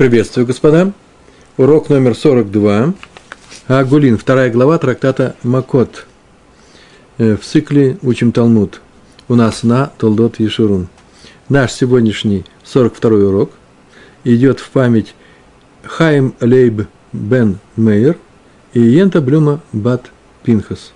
[0.00, 0.94] Приветствую, господа.
[1.58, 2.94] Урок номер 42.
[3.68, 6.06] Агулин, вторая глава трактата Макот.
[7.18, 8.80] Э, в цикле учим Талмуд.
[9.28, 10.88] У нас на Толдот Ешурун.
[11.50, 13.50] Наш сегодняшний 42 урок
[14.24, 15.14] идет в память
[15.82, 18.16] Хайм Лейб Бен Мейер
[18.72, 20.10] и Йента Блюма Бат
[20.44, 20.94] Пинхас.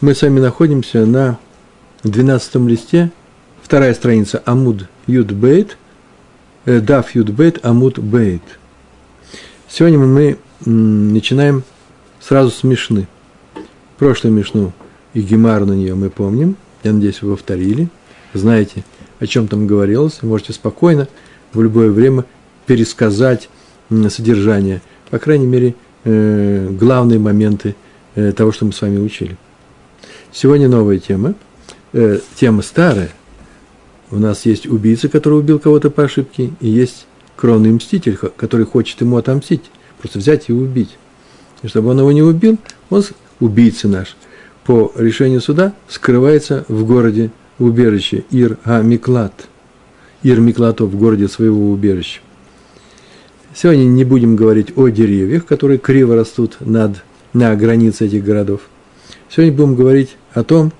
[0.00, 1.38] Мы с вами находимся на
[2.02, 3.12] 12 листе,
[3.62, 5.76] вторая страница Амуд Юд Бейт,
[6.78, 8.42] Даф Юд Бейт, Амуд Бейт.
[9.68, 11.64] Сегодня мы начинаем
[12.20, 13.08] сразу с Мишны.
[13.98, 14.72] Прошлую Мишну
[15.12, 16.56] и Гемар на нее мы помним.
[16.84, 17.88] Я надеюсь, вы повторили.
[18.34, 18.84] Знаете,
[19.18, 20.22] о чем там говорилось.
[20.22, 21.08] можете спокойно
[21.52, 22.24] в любое время
[22.66, 23.48] пересказать
[24.08, 24.80] содержание.
[25.10, 25.74] По крайней мере,
[26.04, 27.74] э, главные моменты
[28.14, 29.36] э, того, что мы с вами учили.
[30.32, 31.34] Сегодня новая тема.
[31.92, 33.10] Э, тема старая.
[34.10, 39.00] У нас есть убийца, который убил кого-то по ошибке, и есть кровный мститель, который хочет
[39.00, 39.62] ему отомстить,
[39.98, 40.96] просто взять и убить.
[41.62, 43.04] И чтобы он его не убил, он,
[43.38, 44.16] убийца наш,
[44.64, 49.32] по решению суда скрывается в городе убежище Ир-А-Миклад.
[50.22, 52.20] Ир-Миклатов в городе своего убежища.
[53.54, 58.62] Сегодня не будем говорить о деревьях, которые криво растут над, на границе этих городов.
[59.28, 60.72] Сегодня будем говорить о том,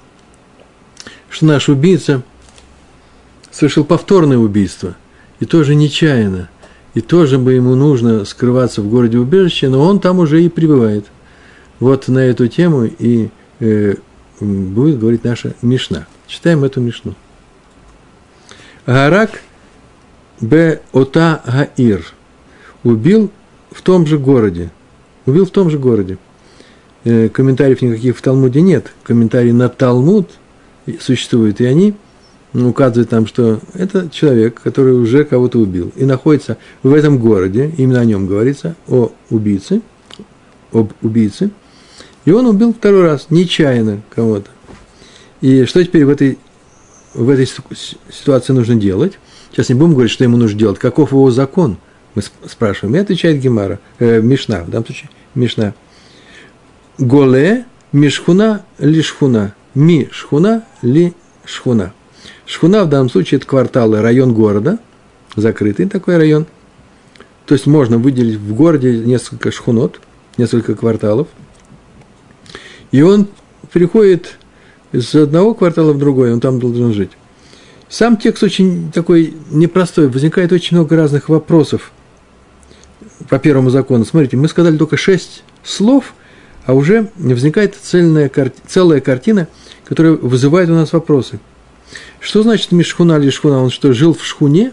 [1.29, 2.23] что наш убийца
[3.61, 4.97] совершил повторное убийство,
[5.39, 6.49] и тоже нечаянно,
[6.95, 11.05] и тоже бы ему нужно скрываться в городе убежище, но он там уже и пребывает.
[11.79, 13.29] Вот на эту тему и
[13.61, 13.97] э,
[14.41, 16.07] будет говорить наша Мишна.
[16.27, 17.15] Читаем эту Мишну.
[18.87, 19.43] Гарак
[20.41, 21.43] бе ота
[21.77, 22.15] гаир
[22.83, 23.31] убил
[23.71, 24.71] в том же городе.
[25.27, 26.17] Убил в том же городе.
[27.05, 28.91] Э, комментариев никаких в Талмуде нет.
[29.03, 30.31] Комментарии на Талмуд
[30.99, 31.95] существуют, и они
[32.53, 38.01] указывают там, что это человек, который уже кого-то убил, и находится в этом городе, именно
[38.01, 39.83] о нем говорится, о убийце,
[40.73, 41.51] об убийце,
[42.25, 44.51] и он убил второй раз, нечаянно кого-то.
[45.41, 46.39] И что теперь в этой,
[47.15, 47.49] в этой
[48.11, 49.19] ситуации нужно делать?
[49.51, 51.79] Сейчас не будем говорить, что ему нужно делать, каков его закон,
[52.15, 55.75] мы спрашиваем, и отвечает Гемара, э, Мишна, в данном случае Мишна.
[56.99, 61.13] Голе мишхуна ли шхуна, ми шхуна ли
[61.45, 61.93] шхуна.
[62.51, 64.81] Шхуна в данном случае это кварталы, район города,
[65.37, 66.47] закрытый такой район.
[67.47, 70.01] То есть можно выделить в городе несколько шхунот,
[70.37, 71.29] несколько кварталов.
[72.91, 73.29] И он
[73.71, 74.37] приходит
[74.91, 77.13] из одного квартала в другой, он там должен жить.
[77.89, 81.93] Сам текст очень такой непростой, возникает очень много разных вопросов
[83.29, 84.05] по первому закону.
[84.05, 86.15] Смотрите, мы сказали только шесть слов,
[86.67, 88.29] а уже возникает цельная,
[88.67, 89.47] целая картина,
[89.85, 91.39] которая вызывает у нас вопросы–
[92.21, 93.63] что значит Мишхуна или Шхуна?
[93.63, 94.73] Он что, жил в шхуне?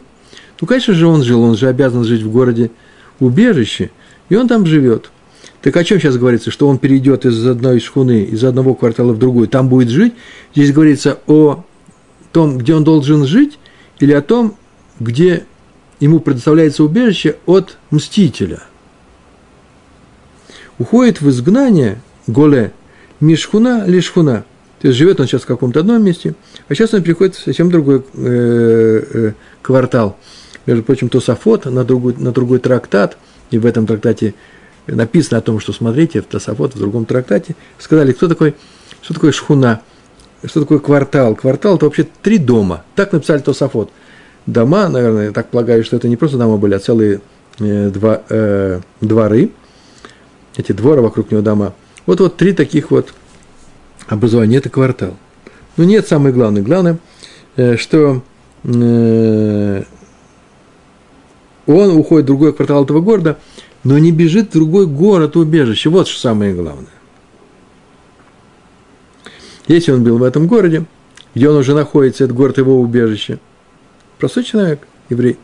[0.59, 2.71] Ну, конечно же, он жил, он же обязан жить в городе
[3.19, 3.89] убежище,
[4.29, 5.09] и он там живет.
[5.61, 6.51] Так о чем сейчас говорится?
[6.51, 10.13] Что он перейдет из одной шхуны, из одного квартала в другой, там будет жить?
[10.53, 11.63] Здесь говорится о
[12.31, 13.57] том, где он должен жить,
[13.99, 14.55] или о том,
[14.99, 15.45] где
[15.99, 18.61] ему предоставляется убежище от мстителя.
[20.79, 22.73] Уходит в изгнание Голе,
[23.19, 24.43] Мишхуна лишхуна–
[24.79, 26.35] то есть живет он сейчас в каком-то одном месте,
[26.67, 30.17] а сейчас он приходит в совсем другой э, э, квартал.
[30.65, 33.17] Между прочим, Тософот на другой, на другой трактат,
[33.49, 34.35] и в этом трактате
[34.85, 38.55] написано о том, что смотрите, в Тософот, в другом трактате, сказали, кто такой,
[39.01, 39.81] что такое шхуна,
[40.43, 41.35] что такое квартал.
[41.35, 42.83] Квартал– это вообще три дома.
[42.95, 43.89] Так написали Тософот.
[44.45, 47.21] Дома, наверное, я так полагаю, что это не просто дома были, а целые
[47.59, 49.49] э, два, э, дворы.
[50.55, 51.73] Эти дворы вокруг него дома.
[52.05, 53.13] Вот вот три таких вот
[54.07, 55.15] образование– это квартал.
[55.75, 56.61] Но нет, самое главное.
[56.61, 56.97] Главное,
[57.55, 58.21] э, что
[58.63, 59.83] э,
[61.67, 63.37] он уходит в другой квартал этого города,
[63.83, 65.89] но не бежит в другой город убежище.
[65.89, 66.87] Вот что самое главное.
[69.67, 70.85] Если он был в этом городе,
[71.35, 73.39] где он уже находится, этот город его убежище,
[74.17, 75.37] простой человек, еврей,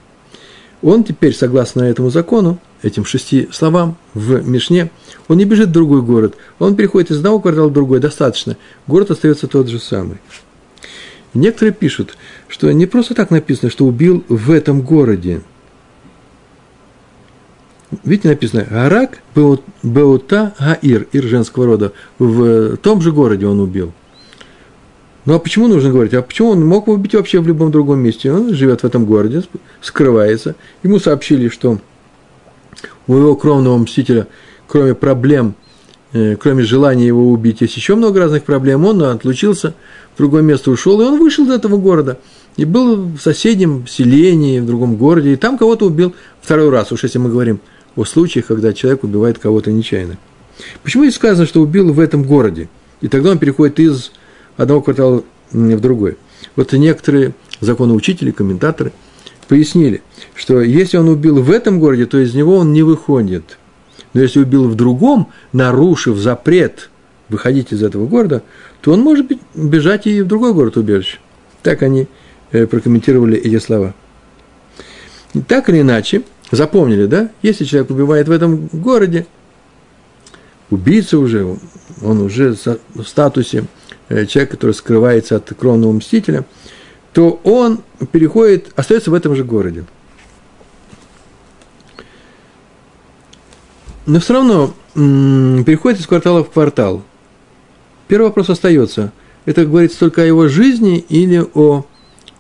[0.84, 4.92] он теперь, согласно этому закону, этим шести словам в Мишне,
[5.30, 8.58] он не бежит в другой город, он переходит из одного квартала в другой, достаточно.
[8.86, 10.18] Город остается тот же самый.
[11.34, 12.18] Некоторые пишут,
[12.50, 15.42] что не просто так написано, что убил в этом городе.
[18.04, 19.20] Видите, написано «Гарак
[19.84, 23.94] Беута Гаир», Ир женского рода, в том же городе он убил–
[25.26, 26.14] ну а почему нужно говорить?
[26.14, 28.32] А почему он мог убить вообще в любом другом месте?
[28.32, 29.44] Он живет в этом городе,
[29.82, 30.56] скрывается.
[30.84, 31.80] Ему сообщили, что
[33.08, 34.28] у его кровного мстителя,
[34.68, 35.56] кроме проблем,
[36.12, 38.86] э, кроме желания его убить, есть еще много разных проблем.
[38.86, 39.74] Он отлучился,
[40.14, 42.20] в другое место ушел, и он вышел из этого города.
[42.56, 47.02] и был в соседнем селении, в другом городе, и там кого-то убил второй раз, уж
[47.02, 47.60] если мы говорим
[47.96, 50.18] о случаях, когда человек убивает кого-то нечаянно.
[50.84, 52.70] Почему здесь сказано, что убил в этом городе?
[53.02, 54.12] И тогда он переходит из
[54.58, 56.18] одного квартала в другой.
[56.56, 58.92] Вот некоторые законоучители, комментаторы
[59.48, 60.02] пояснили,
[60.36, 63.58] что если он убил в этом городе, то из него он не выходит.
[64.14, 66.90] Но если убил в другом, нарушив запрет
[67.30, 68.44] выходить из этого города,
[68.82, 71.20] то он может бежать и в другой город убежище.
[71.62, 72.08] Так они
[72.52, 73.94] э, прокомментировали эти слова.
[75.48, 77.32] Так или иначе, запомнили, да?
[77.42, 79.26] Если человек убивает в этом городе,
[80.70, 81.58] убийца уже,
[82.04, 82.56] он уже
[82.94, 83.66] в статусе
[84.10, 86.46] э, человека, который скрывается от кровного мстителя,
[87.14, 87.80] то он
[88.12, 89.86] переходит, остается в этом же городе.
[94.06, 97.04] Но все равно переходит из квартала в квартал.
[98.08, 99.14] Первый вопрос остается.
[99.46, 101.86] Это говорится только о его жизни или о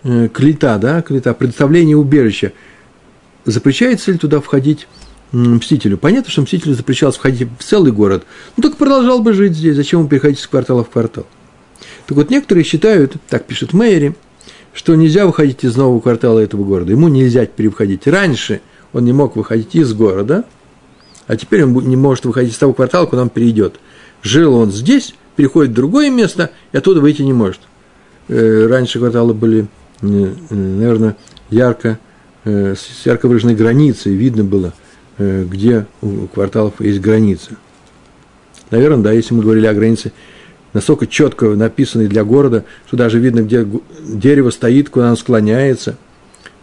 [0.03, 2.53] э, клета, да, клета, предоставлении убежища.
[3.45, 4.87] Запрещается ли туда входить
[5.33, 5.97] Мстителю.
[5.97, 8.23] Понятно, что Мстителю запрещалось входить в целый город,
[8.55, 9.75] но только продолжал бы жить здесь.
[9.75, 11.25] Зачем ему переходить из квартала в квартал?
[12.05, 14.15] Так вот, некоторые считают, так пишет Мэри,
[14.73, 16.91] что нельзя выходить из нового квартала этого города.
[16.91, 18.07] Ему нельзя переходить.
[18.07, 20.45] Раньше он не мог выходить из города,
[21.27, 23.79] а теперь он не может выходить из того квартала, куда он перейдет.
[24.21, 27.61] Жил он здесь, переходит в другое место, и оттуда выйти не может.
[28.27, 29.67] Э, раньше кварталы были,
[30.01, 31.17] э, наверное,
[31.49, 31.99] ярко,
[32.45, 34.73] э, с ярко выраженной границей, видно было–
[35.19, 37.55] Э, где у кварталов есть границы.
[38.71, 40.11] Наверное, да, если мы говорили о границе,
[40.73, 43.67] настолько четко написанной для города, что даже видно, где
[44.03, 45.97] дерево стоит, куда оно склоняется.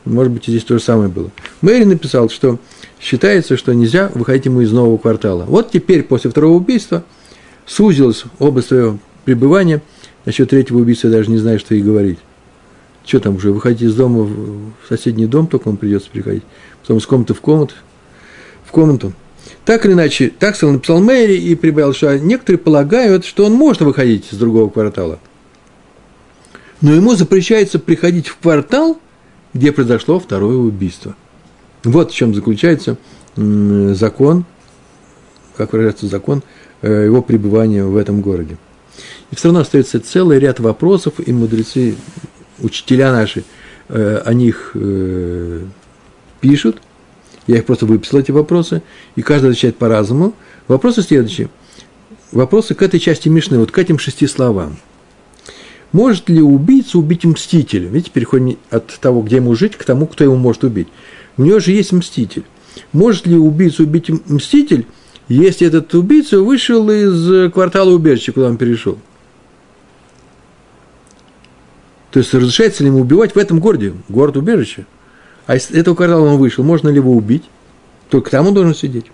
[0.04, 1.30] Может быть, и здесь то же самое было.
[1.60, 2.58] Мэри написал, что
[3.00, 5.44] считается, что нельзя выходить ему из нового квартала.
[5.44, 7.04] Вот теперь, после второго убийства,
[7.66, 9.82] сузилась область своего пребывания.
[10.24, 12.18] Насчет третьего убийства я даже не знаю, что и говорить.
[13.04, 16.42] Что там уже, выходить из дома в соседний дом, только он придется приходить.
[16.82, 17.74] Потом из комнаты в комнату
[18.70, 19.12] в комнату.
[19.64, 23.82] Так или иначе, так сказал, написал Мэри и прибавил, что некоторые полагают, что он может
[23.82, 25.18] выходить из другого квартала.
[26.80, 28.98] Но ему запрещается приходить в квартал,
[29.52, 31.14] где произошло второе убийство.
[31.84, 32.96] Вот в чем заключается
[33.36, 34.44] закон,
[35.56, 36.42] как выражается закон
[36.80, 38.56] э, его пребывания в этом городе.
[39.30, 41.96] И все равно остается целый ряд вопросов, и мудрецы,
[42.60, 43.44] учителя наши,
[43.88, 45.64] э, о них э,
[46.40, 46.80] пишут–
[47.50, 48.82] я их просто выписал, эти вопросы,
[49.16, 50.34] и каждый отвечает по-разному.
[50.68, 51.48] Вопросы следующие.
[52.30, 54.76] Вопросы к этой части Мишны, вот к этим шести словам.
[55.90, 57.88] Может ли убийца убить мстителя?
[57.88, 60.86] Видите, переходим от того, где ему жить, к тому, кто его может убить.
[61.36, 62.44] У него же есть мститель.
[62.92, 64.86] Может ли убийцу убить мститель,
[65.26, 68.96] если этот убийца вышел из квартала убежища, куда он перешел?
[72.12, 74.86] То есть разрешается ли ему убивать в этом городе, город убежище?
[75.50, 77.42] А из этого квартала он вышел, можно ли его убить?
[78.08, 79.06] Только там он должен сидеть.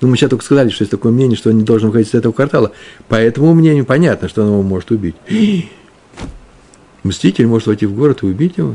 [0.00, 2.14] Ну, мы сейчас только сказали, что есть такое мнение, что он не должен выходить из
[2.14, 2.72] этого квартала.
[3.06, 5.14] По этому мнению понятно, что он его может убить.
[7.04, 8.74] Мститель может войти в город и убить его.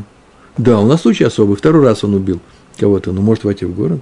[0.57, 1.57] Да, у нас случай особый.
[1.57, 2.39] Второй раз он убил
[2.77, 3.99] кого-то, но может войти в город.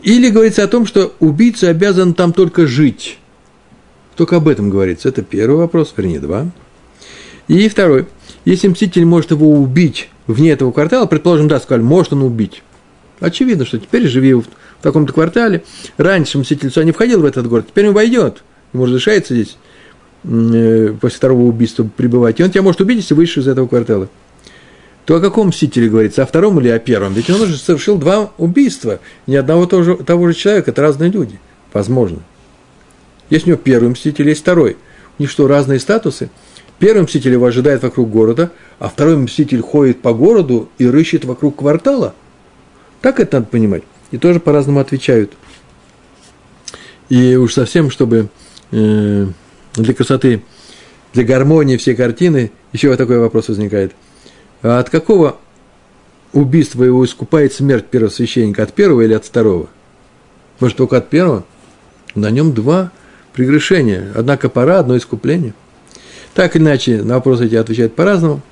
[0.00, 3.18] Или говорится о том, что убийца обязан там только жить.
[4.16, 5.10] Только об этом говорится.
[5.10, 6.46] Это первый вопрос, вернее, два.
[7.48, 8.06] И второй.
[8.46, 12.62] Если мститель может его убить вне этого квартала, предположим, да, сказали, может он убить.
[13.20, 14.44] Очевидно, что теперь живи в
[14.82, 15.64] таком-то квартале.
[15.96, 18.42] Раньше мститель не входил в этот город, теперь он войдет.
[18.72, 19.56] Ему разрешается здесь
[20.24, 22.40] э, после второго убийства пребывать.
[22.40, 24.08] И он тебя может убить, если выйдешь из этого квартала.
[25.04, 26.22] То о каком мстителе говорится?
[26.22, 27.12] О втором или о первом?
[27.12, 29.00] Ведь он уже совершил два убийства.
[29.26, 30.70] Ни одного того же, того же человека.
[30.70, 31.38] Это разные люди.
[31.72, 32.20] Возможно.
[33.30, 34.76] Есть у него первый мститель, есть второй.
[35.18, 36.30] У них что, разные статусы?
[36.78, 41.56] Первый мститель его ожидает вокруг города, а второй мститель ходит по городу и рыщет вокруг
[41.56, 42.14] квартала.
[43.00, 43.82] Так это надо понимать.
[44.10, 45.32] И тоже по-разному отвечают.
[47.08, 48.28] И уж совсем, чтобы
[48.70, 49.26] э,
[49.74, 50.42] для красоты,
[51.12, 53.94] для гармонии всей картины, еще вот такой вопрос возникает.
[54.62, 55.36] А от какого
[56.32, 58.64] убийства его искупает смерть первого священника?
[58.64, 59.68] От первого или от второго?
[60.58, 61.44] Может, только от первого?
[62.14, 62.90] На нем два
[63.32, 64.12] прегрешения.
[64.14, 65.54] Однако пора, одно искупление–
[66.34, 68.42] так или иначе, на вопросы эти отвечают по-разному,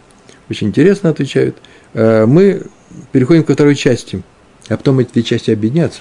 [0.49, 1.57] очень интересно отвечают.
[1.95, 2.62] Э, мы
[3.11, 4.23] переходим ко второй части,
[4.69, 6.01] а потом эти две части объединятся.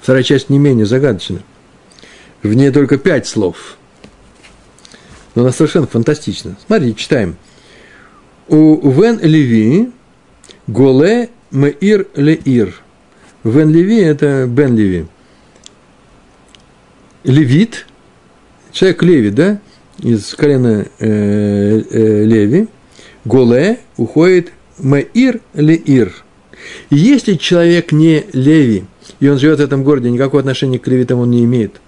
[0.00, 1.40] Вторая часть не менее загадочна.
[2.42, 3.78] В ней только пять слов.
[5.34, 6.56] Но она совершенно фантастична.
[6.66, 7.36] Смотрите, читаем.
[8.48, 9.90] У Вен Леви
[10.66, 12.74] Голе Меир Леир.
[13.42, 15.06] Вен Леви– это Бен Леви.
[17.24, 17.86] Левит,
[18.72, 19.60] человек Леви, да–
[20.00, 22.68] из колена э, э, Леви,
[23.24, 26.14] Голе уходит Меир Леир.
[26.90, 28.84] Если человек не Леви,
[29.20, 31.80] и он живет в этом городе, никакого отношения к левитам он не имеет,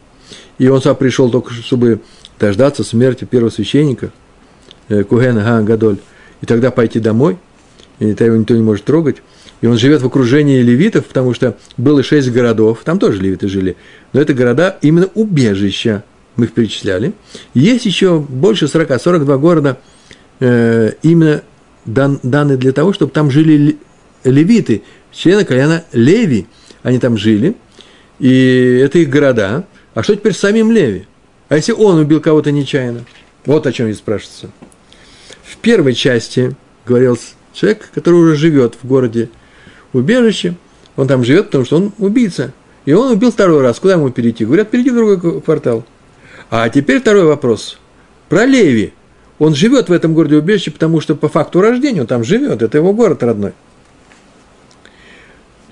[0.59, 2.01] и он сюда пришел только, чтобы
[2.39, 4.11] дождаться смерти первого священника,
[4.89, 5.99] э, Кугена Га Гадоль,
[6.43, 7.39] и тогда пойти домой,
[7.99, 9.17] и тогда его никто не может трогать,
[9.61, 13.77] и он живет в окружении левитов, потому что было шесть городов, там тоже левиты жили,
[14.13, 16.05] но это города именно убежища,
[16.37, 17.13] мы их перечисляли.
[17.55, 19.79] Есть еще больше 40, 42 города
[20.41, 21.43] э, именно
[21.85, 23.79] дан, даны для того, чтобы там жили
[24.25, 26.47] левиты, члены коляна Леви,
[26.83, 27.57] они там жили,
[28.19, 29.67] и это их города.
[29.95, 31.07] А что теперь с самим Леви?
[31.49, 33.05] А если он убил кого-то нечаянно?
[33.45, 34.51] Вот о чем здесь спрашивается.
[35.43, 39.31] В первой части говорился человек, который уже живет в городе
[39.93, 40.57] убежище,
[40.97, 42.53] он там живет, потому что он убийца.
[42.85, 43.79] И он убил второй раз.
[43.79, 44.45] Куда ему перейти?
[44.45, 45.85] Говорят, перейди в другой квартал.
[46.51, 47.79] А теперь второй вопрос.
[48.29, 48.93] Про Леви.
[49.39, 52.63] Он живет в этом городе убежище, потому что по факту рождения он там живет.
[52.63, 53.53] Это его город родной.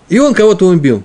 [0.08, 1.02] И он кого-то убил.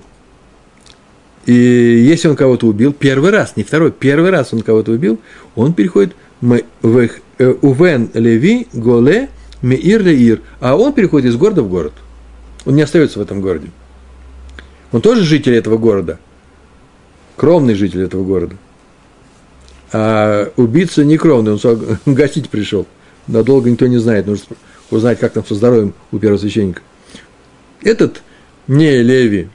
[1.46, 5.18] И если он кого-то убил, первый раз, не второй, первый раз он кого-то убил,
[5.56, 9.30] он переходит э, Увен Леви Голе
[9.62, 10.42] Меир Леир.
[10.60, 11.92] А он переходит из города в город.
[12.66, 13.70] Он не остается в этом городе.
[14.92, 16.18] Он тоже житель этого города.
[17.36, 18.56] Кровный житель этого города.
[19.92, 22.86] А убийца не кровный, он гостить пришел.
[23.26, 24.56] Надолго никто не знает, нужно
[24.90, 26.82] узнать, как там со здоровьем у первого священника.
[27.82, 28.22] Этот
[28.66, 29.48] не Леви,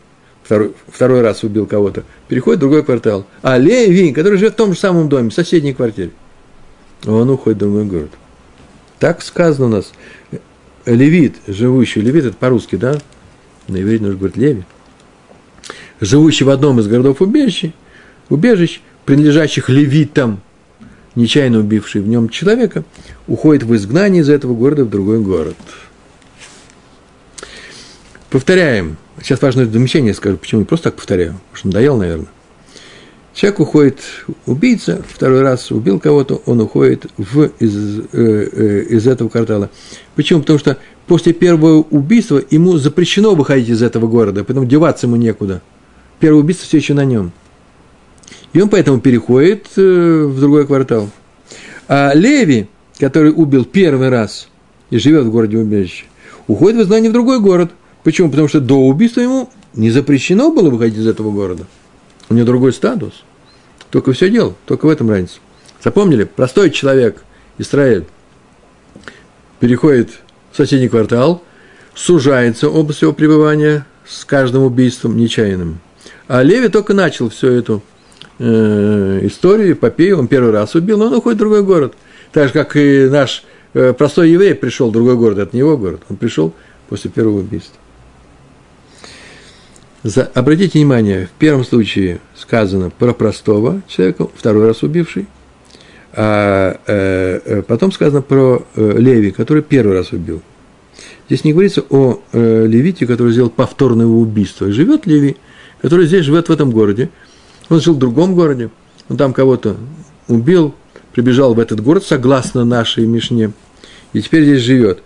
[0.44, 3.25] второй, второй раз убил кого-то, переходит в другой квартал.
[3.42, 6.12] А Леви, который живет в том же самом доме, в соседней квартире,
[7.06, 8.12] он уходит в другой город.
[9.00, 9.92] Так сказано у нас.
[10.86, 13.00] Левит, живущий, левит это по-русски, да?
[13.68, 14.63] На иврите нужно говорить леви.
[16.00, 17.72] Живущий в одном из городов убежищ,
[18.30, 20.42] убежищ, принадлежащих левитам,
[21.16, 22.84] нечаянно убивший в нем человека,
[23.28, 25.56] уходит в изгнание из этого города в другой город.
[28.30, 28.98] Повторяем.
[29.22, 32.28] Сейчас важное замечание скажу, почему не просто так повторяю, потому что надоел, наверное.
[33.34, 34.00] Человек уходит,
[34.46, 39.70] убийца, второй раз убил кого-то, он уходит в, из, э, э, из этого квартала.
[40.16, 40.40] Почему?
[40.40, 45.62] Потому что после первого убийства ему запрещено выходить из этого города, поэтому деваться ему некуда.
[46.20, 47.34] Первое убийство все еще на нем.
[48.56, 51.12] И он поэтому переходит э, в другой квартал.
[51.88, 52.68] А Леви,
[53.00, 54.48] который убил первый раз
[54.90, 56.06] и живет в городе убежище,
[56.48, 57.72] уходит в изгнание в другой город–
[58.06, 58.30] Почему?
[58.30, 61.66] Потому что до убийства ему не запрещено было выходить из этого города.
[62.30, 63.24] У него другой статус.
[63.90, 65.40] Только все дело, только в этом разница.
[65.84, 66.24] Запомнили?
[66.24, 67.24] Простой человек,
[67.58, 68.06] Израиль,
[69.60, 70.12] переходит
[70.52, 71.42] в соседний квартал,
[71.96, 75.80] сужается область его пребывания с каждым убийством нечаянным.
[76.28, 77.82] А Леви только начал всю эту
[78.39, 81.94] э, историю, эпопею, он первый раз убил, но он уходит в другой город.
[82.32, 85.77] Так же, как и наш э, простой еврей пришел в другой город, это не его
[85.77, 86.54] город, он пришел
[86.89, 87.77] после первого убийства.
[90.04, 95.25] За, обратите внимание, в первом случае сказано про простого человека, второй раз убивший,
[96.13, 100.42] а э, э, потом сказано про э, Леви, который первый раз убил.
[101.27, 104.72] Здесь не говорится о э, Левите, который сделал повторное убийство.
[104.72, 105.38] Живет Леви,
[105.82, 107.10] который здесь живет в этом городе.
[107.70, 108.70] Он жил в другом городе,
[109.10, 109.78] он там кого-то
[110.28, 110.74] убил,
[111.14, 113.52] прибежал в этот город, согласно нашей Мишне,
[114.14, 115.02] и теперь здесь живет.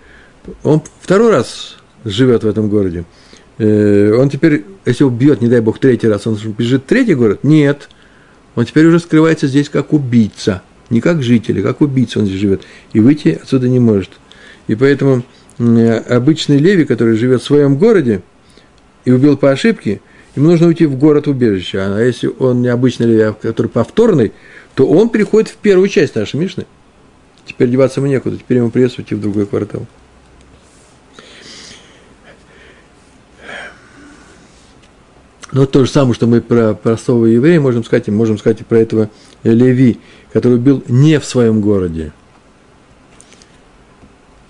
[0.63, 3.05] Он второй раз живет в этом городе.
[3.57, 7.43] Э, он теперь, если убьет, не дай бог, третий раз, он бежит в третий город?
[7.43, 7.89] Нет.
[8.55, 10.63] Он теперь уже скрывается здесь как убийца.
[10.89, 12.63] Не как житель, а как убийца он здесь живет.
[12.93, 14.09] И выйти отсюда не может.
[14.67, 15.23] И поэтому
[15.57, 18.21] обычный Леви, который живет в своем городе
[19.05, 20.01] и убил по ошибке,
[20.35, 21.79] ему нужно уйти в город убежище.
[21.79, 24.33] А если он не обычный Леви, а который повторный,
[24.75, 26.65] то он переходит в первую часть нашей Мишны.
[27.45, 29.85] Теперь деваться ему некуда, теперь ему придется уйти в другой квартал.
[35.51, 38.63] Но то же самое, что мы про простого еврея можем сказать, и можем сказать и
[38.63, 39.09] про этого
[39.43, 39.99] Леви,
[40.31, 42.13] который убил не в своем городе.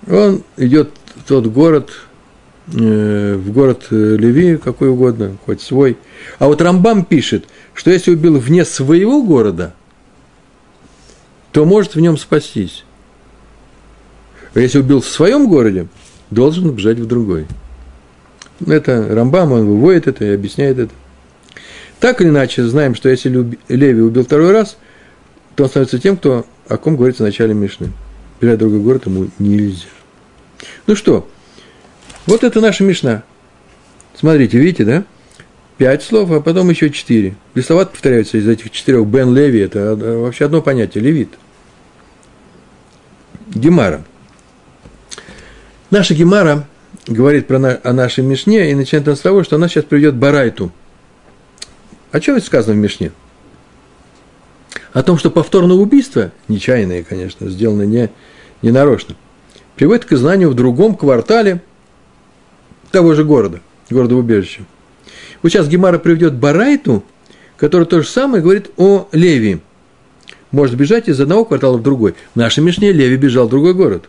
[0.06, 1.90] Он идет в тот город,
[2.72, 5.98] в город Леви, какой угодно, хоть свой.
[6.38, 9.74] А вот Рамбам пишет, что если убил вне своего города,
[11.52, 12.84] то может в нем спастись.
[14.54, 15.88] А если убил в своем городе,
[16.30, 17.46] должен бежать в другой.
[18.66, 20.92] Это Рамбам, он выводит это и объясняет это.
[21.98, 23.28] Так или иначе, знаем, что если
[23.68, 24.76] Леви убил второй раз,
[25.54, 27.92] то он становится тем, кто, о ком говорится в начале Мишны.
[28.40, 29.86] Бежать в другой город ему нельзя.
[30.86, 31.28] Ну что,
[32.30, 33.24] вот это наша Мишна.
[34.16, 35.04] Смотрите, видите, да?
[35.78, 37.34] Пять слов, а потом еще четыре.
[37.54, 39.04] И слова повторяются из этих четырех.
[39.06, 41.30] Бен Леви– это вообще одно понятие– левит.
[43.48, 44.04] Гемара.
[45.90, 46.68] Наша Гемара
[47.08, 50.70] говорит про на, о нашей Мишне и начинает с того, что она сейчас приведет Барайту.
[52.12, 53.10] О чем это сказано в Мишне?
[54.92, 58.10] О том, что повторное убийство, нечаянное, конечно, сделано не,
[58.62, 59.16] не нарочно,
[59.74, 61.62] приводит к знанию в другом квартале
[62.90, 64.62] того же города, города-убежища.
[65.42, 67.04] Вот сейчас Гемара приведет Барайту,
[67.56, 69.60] который то же самое говорит о Леви.
[70.50, 72.14] Может бежать из одного квартала в другой.
[72.34, 74.04] В нашей Мишне Леви бежал в другой город.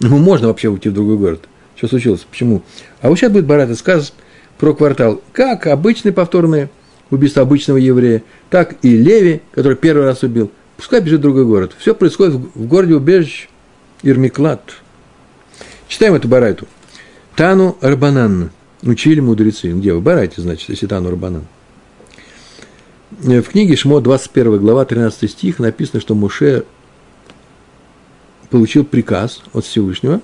[0.00, 1.48] Ну, можно вообще уйти в другой город.
[1.76, 2.26] Что случилось?
[2.28, 2.62] Почему?
[3.00, 4.12] А вот сейчас будет Барайта сказ
[4.58, 5.22] про квартал.
[5.32, 6.70] Как обычное повторное
[7.10, 10.50] убийство обычного еврея, так и Леви, который первый раз убил.
[10.76, 11.72] Пускай бежит в другой город.
[11.78, 13.48] Все происходит в городе убежище
[14.02, 14.62] Ирмиклад.
[15.88, 16.66] Читаем эту Барайту.
[17.38, 18.50] Тану Арбанан.
[18.82, 19.70] Учили мудрецы.
[19.70, 20.00] Где вы?
[20.00, 21.44] Барайте, значит, если Тану Арбанан.
[23.12, 26.64] В книге Шмо, 21 глава, 13 стих, написано, что Муше
[28.50, 30.20] получил приказ от Всевышнего.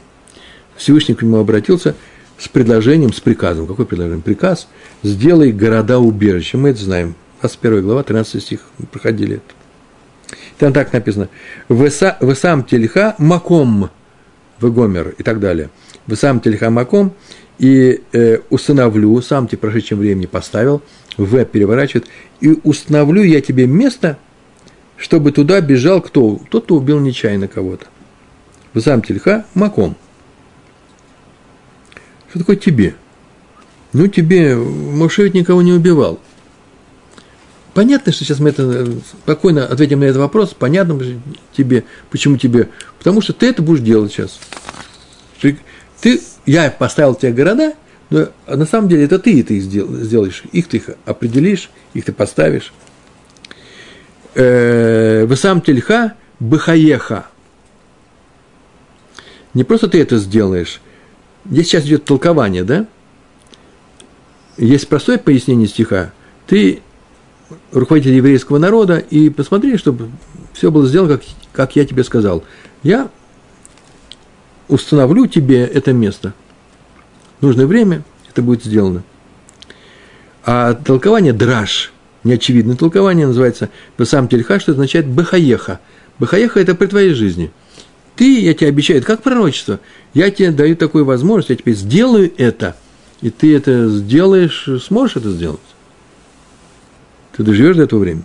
[0.74, 1.94] Всевышний к нему обратился
[2.36, 3.68] с предложением, с приказом.
[3.68, 4.20] Какой предложение?
[4.20, 4.66] Приказ
[5.04, 6.58] «Сделай города убежища».
[6.58, 7.14] Мы это знаем.
[7.42, 8.58] 21 глава, 13 стих.
[8.78, 10.34] Мы проходили это.
[10.58, 11.28] Там так написано.
[11.68, 13.90] «Вы сам тельха маком»
[14.58, 15.70] в Гомер и так далее.
[16.06, 17.14] «Вы сам тельха маком»
[17.58, 20.82] и э, установлю, сам тебе прошедшем времени поставил,
[21.16, 22.06] В переворачивает,
[22.40, 24.18] и установлю я тебе место,
[24.96, 26.40] чтобы туда бежал кто?
[26.50, 27.86] Тот, кто убил нечаянно кого-то.
[28.72, 29.96] В сам тельха маком.
[32.30, 32.96] Что такое тебе?
[33.92, 36.18] Ну, тебе, Моше ведь никого не убивал.
[37.74, 38.88] Понятно, что сейчас мы это
[39.22, 40.54] спокойно ответим на этот вопрос.
[40.56, 41.00] Понятно
[41.56, 42.68] тебе, почему тебе.
[42.98, 44.40] Потому что ты это будешь делать сейчас.
[46.04, 47.72] Ты я поставил тебе города,
[48.10, 50.42] но на самом деле это ты это сделаешь.
[50.52, 52.74] Их ты их определишь, их ты поставишь.
[54.34, 57.24] Э, Вы сам тельха бахаеха.
[59.54, 60.82] Не просто ты это сделаешь.
[61.46, 62.86] Здесь сейчас идет толкование, да?
[64.58, 66.12] Есть простое пояснение стиха.
[66.46, 66.82] Ты
[67.72, 70.10] руководитель еврейского народа, и посмотри, чтобы
[70.52, 72.44] все было сделано, как, как я тебе сказал.
[72.82, 73.08] Я
[74.68, 76.34] установлю тебе это место.
[77.40, 79.02] В нужное время это будет сделано.
[80.44, 83.70] А толкование драж, неочевидное толкование, называется
[84.02, 85.80] сам тельха, что означает бахаеха.
[86.18, 87.50] Бахаеха– это при твоей жизни.
[88.16, 89.80] Ты, я тебе обещаю, это как пророчество.
[90.12, 92.76] Я тебе даю такую возможность, я тебе сделаю это,
[93.20, 95.60] и ты это сделаешь, сможешь это сделать.
[97.36, 98.24] Ты доживешь до этого времени.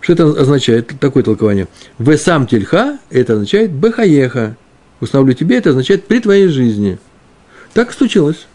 [0.00, 1.68] Что это означает, такое толкование?
[1.98, 4.56] В сам тельха, это означает бахаеха.
[5.00, 6.98] Установлю тебе, это означает при твоей жизни.
[7.74, 8.46] Так случилось.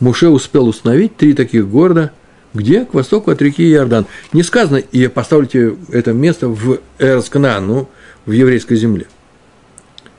[0.00, 2.12] Муше успел установить три таких города,
[2.54, 2.84] где?
[2.84, 4.06] К востоку от реки Иордан.
[4.32, 7.88] Не сказано, и я поставлю тебе это место в Эрскна, ну,
[8.26, 9.06] в еврейской земле.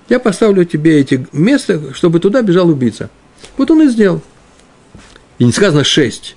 [0.10, 3.10] Я поставлю тебе эти места, чтобы туда бежал убийца.
[3.58, 4.22] Вот он и сделал.
[5.40, 6.36] И не сказано шесть.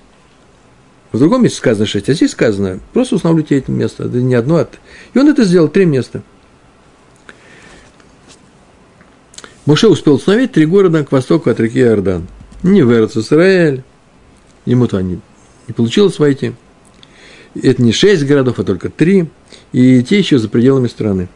[1.11, 4.35] В другом месте сказано шесть, а здесь сказано, просто установлю тебе это место, да не
[4.35, 4.57] одно.
[4.57, 4.77] От...
[5.13, 6.21] И он это сделал, три места.
[9.69, 12.27] Моше успел установить три города к востоку от реки Иордан.
[12.63, 13.83] Не в Израиль,
[14.65, 15.19] ему-то не,
[15.67, 16.53] не получилось войти.
[17.53, 19.29] Это не шесть городов, а только три,
[19.71, 21.29] и те еще за пределами страны.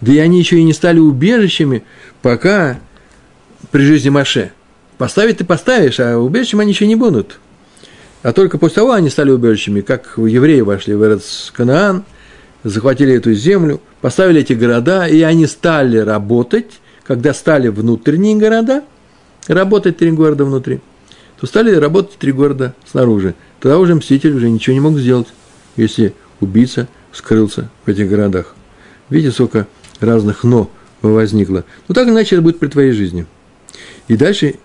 [0.00, 1.82] Да и они еще и не стали убежищами,
[2.22, 2.80] пока
[3.72, 4.52] при жизни Маше.
[4.96, 7.38] Поставить ты поставишь, а убежищем они еще не будут–
[8.22, 12.04] а только после того они стали убежищами, как евреи вошли в Эрец Канаан,
[12.64, 18.82] захватили эту землю, поставили эти города, и они стали работать, когда стали внутренние города,
[19.46, 20.80] работать три города внутри,
[21.38, 23.34] то стали работать три города снаружи.
[23.60, 25.28] Тогда уже мститель уже ничего не мог сделать,
[25.76, 28.54] если убийца скрылся в этих городах.
[29.08, 29.68] Видите, сколько
[30.00, 30.68] разных «но»
[31.00, 31.64] возникло.
[31.86, 33.26] Ну, так иначе это будет при твоей жизни.
[34.08, 34.56] И дальше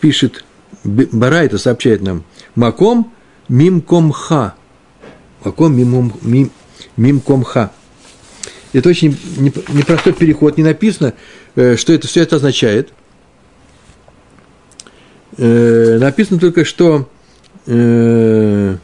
[0.00, 0.44] пишет,
[0.84, 2.22] Барайта сообщает нам–
[2.54, 3.12] Маком
[3.48, 4.54] мимкомха.
[5.44, 6.50] Маком мим, мим,
[6.96, 7.72] мимкомха.
[8.72, 11.14] Это очень непростой переход, не написано,
[11.76, 12.92] что это все это означает.
[15.36, 17.08] Э, написано только, что
[17.66, 18.76] э,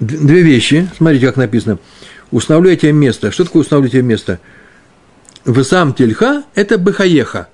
[0.00, 0.88] две вещи.
[0.96, 1.78] Смотрите, как написано.
[2.30, 3.30] Установлю тебе место.
[3.30, 4.40] Что такое установлю тебе место?
[5.44, 7.48] в сам тельха– это бахаеха.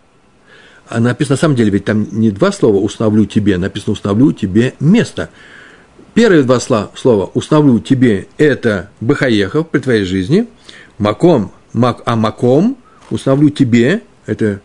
[0.89, 4.75] А написано, на самом деле, ведь там не два слова «установлю тебе», написано «установлю тебе
[4.81, 5.31] место».
[6.19, 10.49] Первые два слова «установлю тебе»– это бахаеха при твоей жизни.
[10.99, 12.77] Маком, мак, а маком–
[13.11, 14.61] установлю тебе– это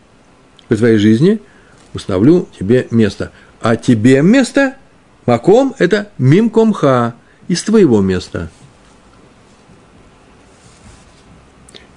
[0.67, 1.39] при твоей жизни,
[1.93, 3.31] установлю тебе место.
[3.61, 4.77] А тебе место–
[5.27, 7.13] маком– это мимкомха–
[7.47, 8.49] из твоего места.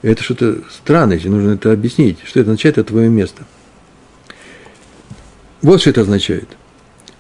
[0.03, 2.19] Это что-то странное, нужно это объяснить.
[2.25, 3.45] Что это означает, это твое место.
[5.63, 6.47] Вот что это означает.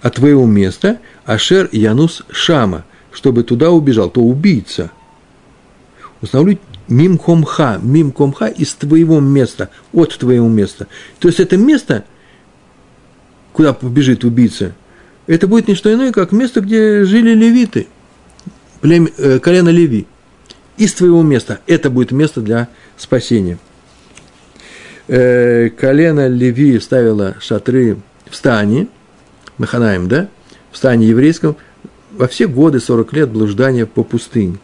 [0.06, 4.92] От твоего места Ашер Янус Шама, чтобы туда убежал, то убийца.
[6.22, 10.86] Установлю мим комха, мим комха из твоего места, от твоего места.
[11.18, 12.04] То есть это место,
[13.52, 14.76] куда побежит убийца,
[15.26, 17.88] это будет не что иное, как место, где жили левиты,
[18.82, 20.06] племя, э, колено Леви.
[20.76, 21.58] Из твоего места.
[21.66, 23.58] Это будет место для спасения.
[25.08, 27.96] Э, колено Леви ставило шатры
[28.30, 28.86] в стане,
[29.58, 30.28] Маханаем, да,
[30.70, 31.56] в стане еврейском,
[32.12, 34.58] во все годы, 40 лет блуждания по пустыне.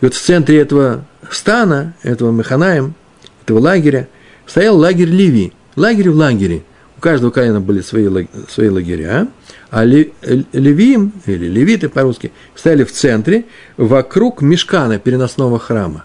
[0.00, 2.94] И вот в центре этого стана, этого Механаем,
[3.42, 4.08] этого лагеря,
[4.46, 5.52] стоял лагерь Леви.
[5.76, 6.62] Лагерь в лагере.
[6.96, 8.08] У каждого колена были свои,
[8.48, 9.28] свои лагеря,
[9.70, 13.44] а левиим, или левиты по-русски, стояли в центре,
[13.76, 16.04] вокруг мешкана переносного храма.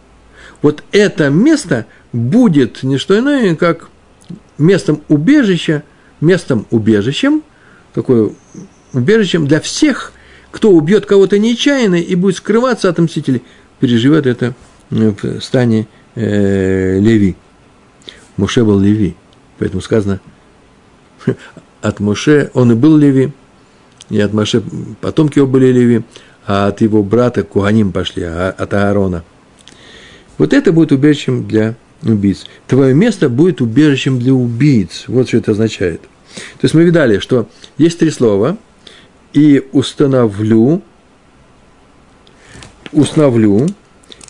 [0.62, 3.90] Вот это место будет не что иное, как
[4.60, 5.82] местом убежища,
[6.22, 7.42] местом убежищем,
[7.94, 8.32] такое
[8.94, 10.14] убежищем для всех,
[10.52, 13.42] кто убьет кого-то нечаянно и будет скрываться от мстителей,
[13.80, 14.54] переживет это
[14.90, 17.36] в стане э, Леви.
[18.38, 19.16] Муше был Леви,
[19.58, 20.20] поэтому сказано–
[21.84, 23.34] от Моше, он и был Леви,
[24.10, 24.64] и от Моше
[25.02, 26.04] потомки его были Леви,
[26.48, 29.24] а от его брата Куганим пошли, а от Аарона.
[30.38, 32.46] Вот это будет убежищем для убийц.
[32.68, 35.04] Твое место будет убежищем для убийц.
[35.08, 36.02] Вот что это означает.
[36.36, 38.58] То есть мы видали, что есть три слова.
[39.34, 40.84] И установлю,
[42.92, 43.68] установлю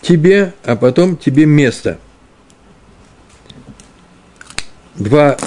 [0.02, 2.00] тебе, а потом тебе место.
[4.96, 5.38] Два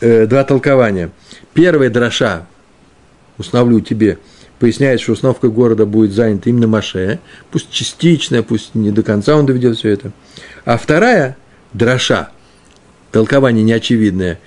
[0.00, 1.10] э, два толкования.
[1.52, 2.46] Первое дроша,
[3.38, 4.18] установлю тебе,
[4.58, 9.46] поясняет, что установкой города будет занят именно Маше, пусть частичная, пусть не до конца он
[9.46, 10.12] доведет все это.
[10.64, 11.36] А вторая
[11.72, 12.30] дроша,
[13.12, 14.38] толкование неочевидное,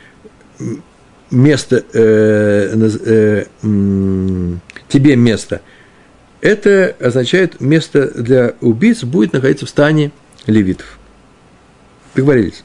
[1.31, 4.55] место, э, э,
[4.87, 5.61] тебе место,
[6.41, 10.11] это означает, место для убийц будет находиться в стане
[10.45, 10.97] левитов.
[12.15, 12.63] Договорились?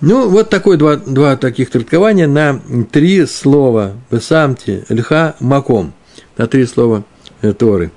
[0.00, 2.60] Ну, вот такое два, два таких толкования на
[2.92, 5.92] три слова «бесамти», «льха», «маком»,
[6.36, 7.02] на три слова
[7.42, 7.90] э, Торы.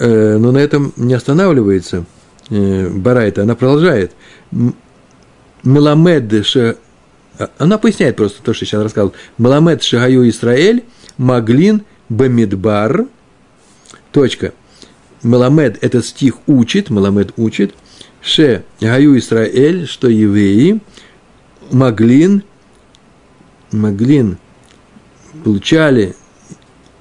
[0.00, 2.04] Э, но на этом не останавливается
[2.50, 4.12] э, Барайта, она продолжает.
[5.62, 6.76] Меламед ше...
[7.38, 9.14] А, она поясняет просто то, что сейчас рассказывал.
[9.38, 10.84] Меламед шагаю Исраэль,
[11.18, 13.06] Маглин, Бамидбар.
[14.12, 14.52] Точка.
[15.22, 17.74] Меламед– этот стих учит, Меламед учит,
[18.22, 20.80] Ше Гаю Исраэль, что евреи–
[21.70, 22.42] Маглин,
[23.72, 24.38] Маглин
[25.44, 26.14] получали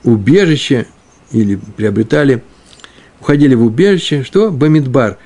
[0.03, 0.87] убежище
[1.31, 2.43] или приобретали,
[3.19, 5.17] уходили в убежище, что Бамидбар.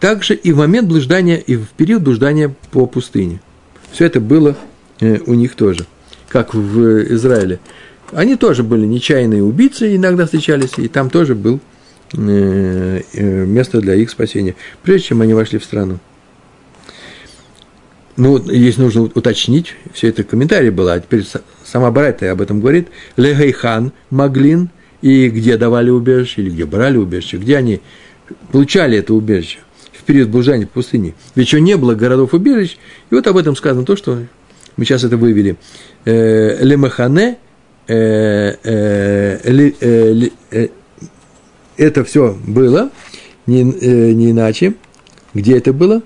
[0.00, 3.40] Также и в момент блуждания, и в период блуждания по пустыне.
[3.92, 4.56] Все это было
[5.00, 5.86] э, у них тоже,
[6.28, 7.60] как в Израиле.
[8.12, 11.60] Они тоже были нечаянные убийцы, иногда встречались, и там тоже был
[12.12, 15.98] э, э, место для их спасения, прежде чем они вошли в страну.
[18.16, 21.24] Ну, здесь нужно уточнить, все это комментарий было, а теперь
[21.64, 22.88] сама Барайта об этом говорит.
[23.16, 24.70] Легейхан Маглин,
[25.02, 27.80] и где давали убежище, или где брали убежище, где они
[28.52, 29.58] получали это убежище
[30.04, 31.14] период блуждания по пустыне.
[31.34, 32.76] Ведь еще не было городов-убежищ,
[33.10, 34.24] и вот об этом сказано то, что
[34.76, 35.56] мы сейчас это вывели.
[36.04, 37.38] Э, Лемахане,
[37.86, 40.28] э, э,
[41.76, 42.90] это все было,
[43.46, 44.74] не, не иначе.
[45.32, 46.02] Где это было?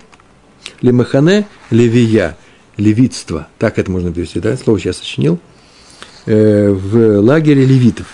[0.81, 2.37] Лемахане левия,
[2.77, 5.39] левитство, так это можно перевести, да, слово сейчас сочинил,
[6.25, 8.07] в лагере левитов.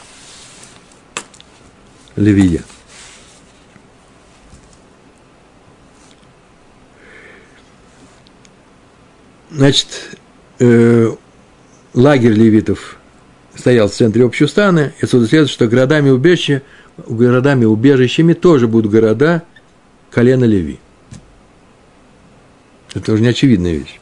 [2.16, 2.62] Левия.
[9.54, 10.18] Значит,
[10.58, 11.14] э,
[11.94, 12.96] лагерь левитов
[13.54, 16.62] стоял в центре общего стана, и отсюда следует, что городами убежища,
[16.96, 19.44] городами убежищами тоже будут города
[20.10, 20.80] колена Леви.
[22.94, 24.00] Это уже не очевидная вещь.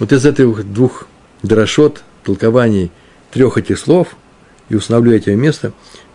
[0.00, 1.06] Вот из этих двух
[1.44, 2.90] дрошот, толкований
[3.30, 4.16] трех этих слов,
[4.68, 5.72] и установлю эти место,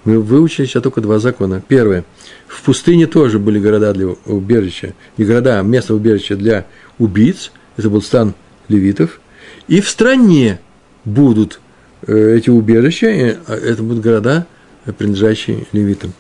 [0.08, 1.62] мы выучили сейчас только два закона.
[1.67, 2.06] Первое.
[2.48, 6.65] В пустыне тоже были города для убежища, не города, а место убежища для
[6.98, 7.52] убийц.
[7.76, 8.34] Это был стан
[8.70, 9.20] левитов.
[9.67, 10.62] И в стране
[11.04, 11.60] будут
[12.04, 13.08] э, эти убежища,
[13.48, 14.48] а это будут города,
[14.98, 16.13] принадлежащие левитам.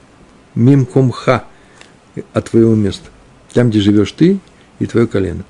[0.53, 1.45] Мимкомха
[2.33, 3.09] от твоего места
[3.53, 4.37] там, где живешь ты
[4.79, 5.45] и твое колено.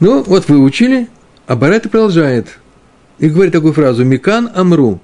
[0.00, 1.08] Ну, вот выучили,
[1.46, 2.58] а Барета продолжает
[3.18, 4.98] и говорит такую фразу «Микан Амру».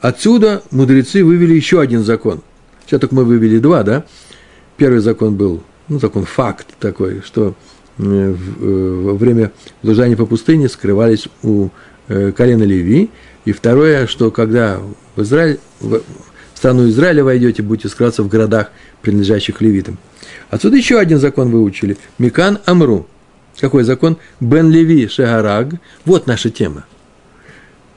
[0.00, 2.42] Отсюда мудрецы вывели еще один закон.
[2.86, 4.04] Сейчас только мы вывели два, да?
[4.76, 7.54] Первый закон был, ну, закон факт такой, что
[7.98, 11.68] э, э, во время блуждания по пустыне скрывались у
[12.06, 13.10] э, колена Леви.
[13.44, 14.80] И второе, что когда
[15.16, 16.00] в Израиль, в
[16.54, 18.70] страну Израиля войдете, будете скрываться в городах,
[19.02, 19.98] принадлежащих левитам.
[20.50, 21.96] Отсюда еще один закон выучили.
[22.18, 23.06] Микан Амру.
[23.60, 24.16] Какой закон?
[24.40, 25.74] Бен Леви Шегараг.
[26.04, 26.84] Вот наша тема.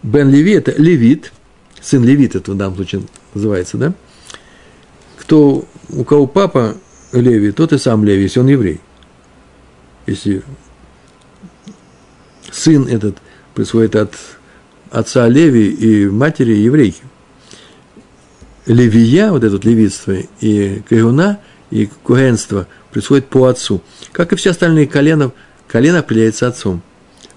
[0.04, 1.32] Бен Леви– это левит,
[1.82, 3.02] сын левита, это в данном случае
[3.34, 3.94] называется, да?
[5.18, 6.76] Кто, у кого папа
[7.12, 8.80] Леви, тот и сам Леви, если он еврей.
[10.08, 10.44] Если
[12.52, 13.18] сын этот
[13.54, 14.16] происходит от
[14.90, 17.02] отца Леви и матери еврейки.
[18.66, 21.40] Левия, вот это вот левитство, и каюна,
[21.72, 23.82] и кугенство происходит по отцу.
[24.12, 25.32] Как и все остальные колена,
[25.68, 26.82] колено определяется отцом.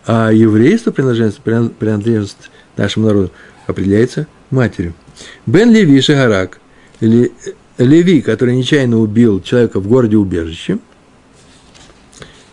[0.06, 3.32] А еврейство, принадлежность, принадлежность нашему народу,
[3.66, 4.94] определяется матерью.
[5.46, 6.60] Бен Леви Шагарак,
[7.00, 10.78] Леви, который нечаянно убил человека в городе убежище,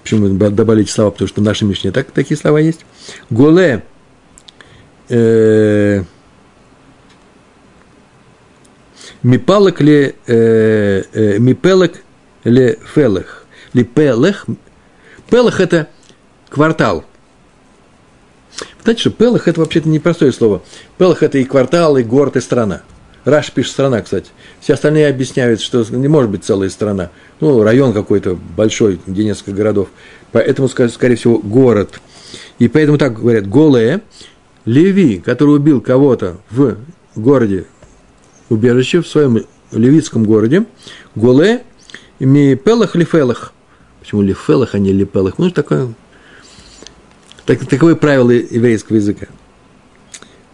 [0.03, 2.85] почему добавили эти слова, потому что в нашей Мишне так, такие слова есть.
[3.29, 3.83] Голе,
[5.09, 6.03] э,
[9.23, 12.01] Мипалок ли, э, э, мипелок
[12.43, 13.45] ли фелех.
[13.73, 14.47] Ли пелех.
[15.29, 15.89] Пелех– это
[16.49, 17.05] квартал.
[18.83, 20.61] Знаете, что Пелах– это вообще-то непростое слово.
[20.97, 22.81] Пелах– это и квартал, и город, и страна.
[23.25, 24.31] Раш пишет страна, кстати.
[24.59, 27.11] Все остальные объясняют, что не может быть целая страна.
[27.39, 29.89] Ну, район какой-то большой, где несколько городов.
[30.31, 31.99] Поэтому, скорее всего, город.
[32.57, 34.01] И поэтому так говорят, голые,
[34.65, 36.77] Леви, который убил кого-то в
[37.15, 37.65] городе
[38.49, 40.65] убежище в своем левитском городе,
[41.15, 41.63] Голе,
[42.19, 43.53] ми пелах лифелах.
[43.99, 45.37] Почему лифелах, а не липелах?
[45.37, 45.93] Ну, такое,
[47.45, 49.27] так, таковы правила еврейского языка.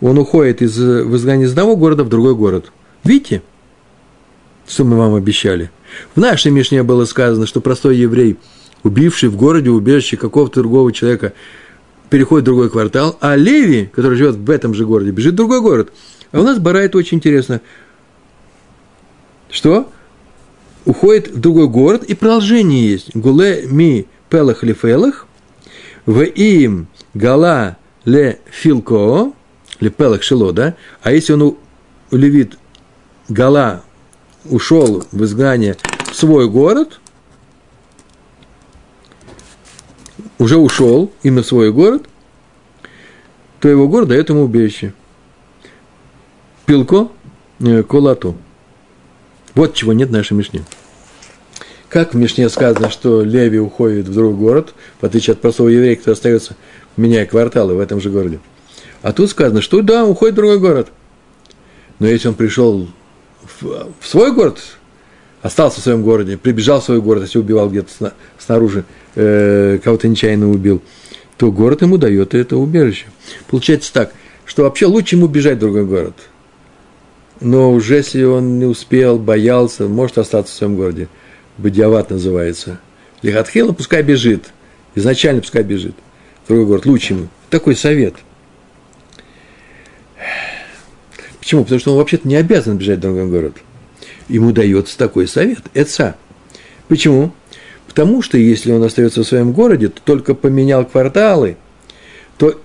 [0.02, 2.72] Он уходит из, в изгнание из одного города в другой город.
[3.04, 3.42] Видите,
[4.68, 5.72] что мы вам обещали?
[6.16, 8.38] В нашей Мишне было сказано, что простой еврей,
[8.84, 11.34] убивший в городе убежище какого-то другого человека,
[12.10, 15.62] переходит в другой квартал, а Леви, который живет в этом же городе, бежит в другой
[15.62, 15.92] город.
[16.32, 17.62] А у нас Барайт очень интересно
[19.50, 19.92] что
[20.86, 23.16] уходит в другой город, и продолжение есть.
[23.16, 25.27] Гуле ми пелах лифелах,
[26.08, 29.32] в им гала ле филко,
[29.80, 30.76] ле пелах шило, да?
[31.04, 31.58] А если он у
[32.10, 32.58] левит
[33.30, 33.84] гала
[34.46, 35.78] ушел в изгнание
[36.10, 37.00] в свой город,
[40.40, 42.08] уже ушел именно в свой город,
[43.60, 44.94] то его город дает ему убежище.
[46.66, 47.10] Пилко,
[47.60, 48.36] э, колату–
[49.58, 50.62] вот чего нет в нашей Мишне.
[51.90, 55.96] Как в Мишне сказано, что Леви уходит в другой город, в отличие от простого еврея,
[55.96, 56.56] который остается,
[56.98, 58.40] меняя кварталы в этом же городе.
[59.02, 60.90] А тут сказано, что да, уходит в другой город.
[62.00, 62.88] Но если он пришел
[63.62, 64.60] в, в свой город,
[65.42, 68.84] остался в своем городе, прибежал в свой город, если убивал где-то снаружи,
[69.16, 70.82] э, кого-то нечаянно убил,
[71.38, 73.06] то город ему дает это убежище.
[73.48, 74.12] Получается так,
[74.46, 76.16] что вообще лучше ему бежать в другой город–
[77.40, 81.08] но уже если он не успел, боялся, может остаться в своем городе.
[81.58, 82.80] Бадиават называется.
[83.22, 84.52] Лихатхила пускай бежит.
[84.96, 85.96] Изначально пускай бежит.
[86.48, 86.86] Другой город.
[86.86, 87.28] Лучше ему.
[87.50, 88.16] Такой совет.
[91.40, 91.64] Почему?
[91.64, 93.58] Потому что он вообще-то не обязан бежать в другой город.
[94.28, 95.60] Ему дается такой совет.
[95.74, 96.16] Эца.
[96.88, 97.32] Почему?
[97.88, 101.58] Потому что если он остается в своем городе, то только поменял кварталы,
[102.38, 102.60] то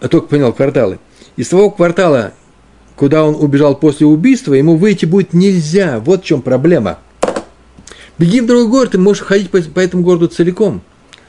[0.00, 0.98] а только поменял кварталы.
[1.36, 2.32] Из того квартала,
[2.96, 5.98] куда он убежал после убийства, ему выйти будет нельзя.
[6.00, 6.98] Вот в чем проблема.
[8.18, 10.82] Беги в другой город, ты можешь ходить по, по этому городу целиком.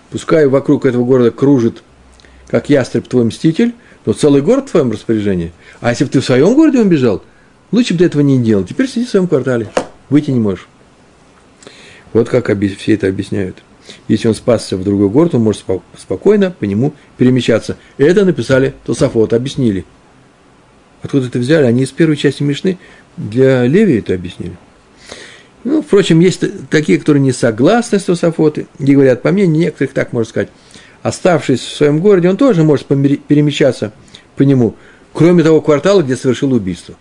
[0.10, 1.84] Пускай вокруг этого города кружит,
[2.48, 3.74] как ястреб твой мститель,
[4.06, 5.52] но целый город в твоем распоряжении.
[5.82, 7.24] А если бы ты в своем городе убежал,
[7.72, 8.64] лучше бы ты этого не делал.
[8.64, 9.70] Теперь сиди в своем квартале,
[10.10, 10.68] выйти не можешь.
[12.14, 12.48] Вот как
[12.78, 13.58] все это объясняют.
[14.08, 15.64] Если он спасся в другой город, он может
[15.98, 17.78] спокойно по нему перемещаться.
[17.98, 19.86] Это написали Тософот, объяснили–
[21.02, 21.66] Откуда это взяли?
[21.66, 22.78] Они из первой части Мишны
[23.16, 24.58] для Леви это объяснили.
[25.90, 30.30] Впрочем, есть такие, которые не согласны с Тософоты, и говорят, по мнению некоторых, так можно
[30.30, 30.50] сказать,
[31.02, 33.92] оставшись в своем городе, он тоже может перемещаться
[34.36, 34.76] по нему,
[35.14, 36.94] кроме того квартала, где совершил убийство.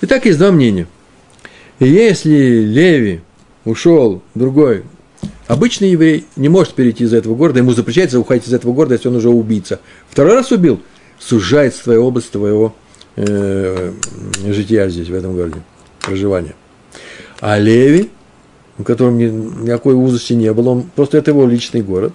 [0.00, 0.88] Итак, есть два мнения.
[1.78, 3.20] Если Леви
[3.64, 4.82] ушел другой,
[5.46, 9.06] обычный еврей не может перейти из этого города, ему запрещается уходить из этого города, если
[9.06, 9.78] он уже убийца.
[10.10, 10.82] Второй раз убил–
[11.18, 12.74] сужается твоя область твоего
[13.16, 13.92] э,
[14.46, 15.62] жития здесь, в этом городе,
[16.00, 16.54] проживания.
[17.40, 18.10] А Леви,
[18.78, 22.12] у которого ни, никакой узости не было, он, просто это его личный город,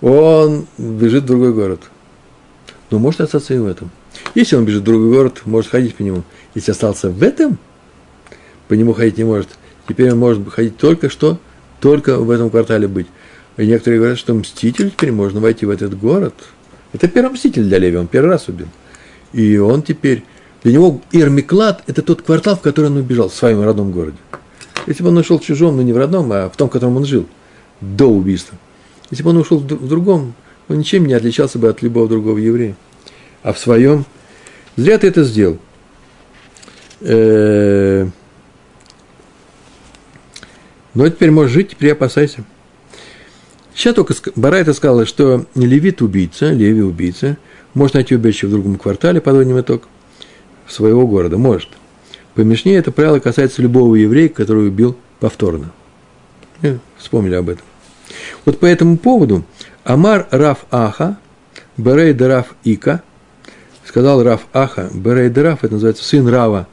[0.00, 1.80] он бежит в другой город.
[2.90, 3.90] Но может остаться и в этом.
[4.34, 6.22] Если он бежит в другой город, может ходить по нему.
[6.54, 7.58] Если остался в этом,
[8.68, 9.48] по нему ходить не может.
[9.88, 11.38] Теперь он может ходить только что,
[11.80, 13.06] только в этом квартале быть.
[13.56, 16.34] И некоторые говорят, что мститель теперь можно войти в этот город.
[16.92, 18.68] Это первый мститель для Леви, он первый раз убил.
[19.32, 20.24] И он теперь,
[20.64, 24.16] для него Ирмиклад– это тот квартал, в который он убежал, в своем родном городе.
[24.86, 26.96] Если бы он ушел в чужом, но не в родном, а в том, в котором
[26.96, 27.26] он жил,
[27.80, 28.58] до убийства.
[29.10, 30.34] Если бы он ушел в другом,
[30.68, 32.76] он ничем не отличался бы от любого другого еврея.
[33.42, 34.06] А в своем,
[34.76, 35.58] зря ты это сделал.
[40.94, 42.44] Но теперь можешь жить, теперь опасайся.
[43.74, 47.36] Сейчас только Барайта сказала, что левит убийца, леви убийца,
[47.74, 49.88] может найти убежище в другом квартале, подводим итог,
[50.68, 51.68] своего города, может.
[52.34, 55.72] По Мишне это правило касается любого еврея, который убил повторно.
[56.62, 57.64] И вспомнили об этом.
[58.44, 59.44] Вот по этому поводу
[59.84, 61.18] Амар Раф Аха,
[61.76, 63.02] Берей Раф Ика,
[63.86, 66.68] сказал Раф Аха, Берей Раф, это называется сын Рава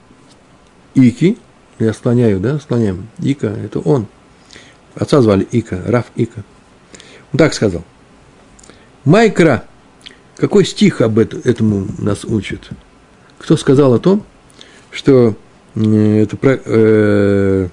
[0.95, 1.37] Ики,
[1.79, 4.07] я склоняю, да, склоняем, Ика, это он.
[4.95, 6.43] Отца звали Ика, Раф Ика.
[7.33, 7.83] Он так сказал.
[9.05, 9.63] Майкра,
[10.35, 12.69] какой стих об этом, этому нас учит?
[13.41, 14.23] Кто сказал о том,
[14.91, 15.35] что
[15.75, 17.69] это, э,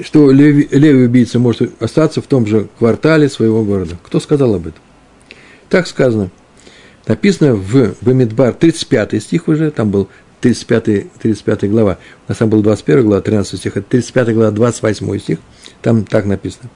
[0.00, 3.96] что леви, левый убийца может остаться в том же квартале своего города.
[4.04, 4.82] Кто сказал об этом?
[5.70, 6.30] Так сказано.
[7.06, 10.10] Написано в Бамидбар 35 стих уже, там был
[10.42, 11.96] 35, 35 глава.
[12.26, 15.38] У нас там был 21 глава, 13 стих, это 35 глава, 28 стих.
[15.80, 16.68] Там так написано.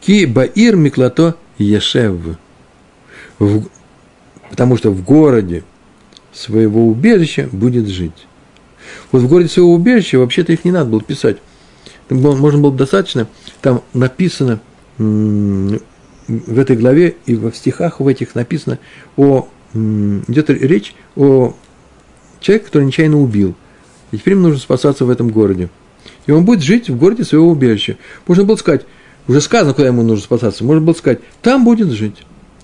[0.00, 2.38] Ки баир миклато ешев.
[3.38, 3.64] В,
[4.50, 5.64] потому что в городе
[6.32, 8.26] своего убежища будет жить.
[9.12, 11.38] Вот в городе своего убежища вообще-то их не надо было писать.
[12.10, 13.28] Можно было достаточно,
[13.62, 14.60] там написано
[14.98, 18.78] в этой главе и в стихах в этих написано
[19.16, 21.54] о, идет речь о
[22.40, 23.54] человеке, который нечаянно убил.
[24.12, 25.70] И теперь ему нужно спасаться в этом городе.
[26.26, 27.96] И он будет жить в городе своего убежища.
[28.26, 28.86] Можно было сказать,
[29.26, 32.16] уже сказано, куда ему нужно спасаться, можно было сказать, там будет жить.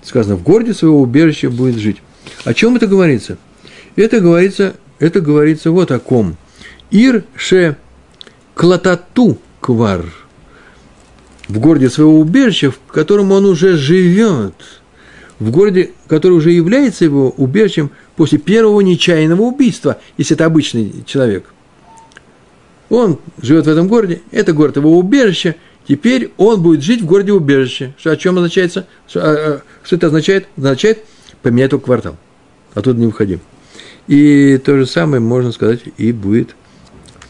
[0.03, 1.97] Сказано, в городе своего убежища будет жить.
[2.43, 3.37] О чем это говорится?
[3.95, 6.37] Это говорится, это говорится вот о ком.
[6.89, 7.77] Ир ше
[8.55, 10.05] клатату квар.
[11.47, 14.55] В городе своего убежища, в котором он уже живет.
[15.39, 21.51] В городе, который уже является его убежищем после первого нечаянного убийства, если это обычный человек.
[22.89, 25.55] Он живет в этом городе, это город его убежища,
[25.93, 27.93] теперь он будет жить в городе убежище.
[27.97, 28.71] Что, о чем означает?
[28.71, 30.47] Что, а, а, что это означает?
[30.57, 30.99] Означает
[31.41, 32.17] поменять его квартал.
[32.73, 33.39] Оттуда не уходи.
[34.07, 36.55] И то же самое можно сказать и будет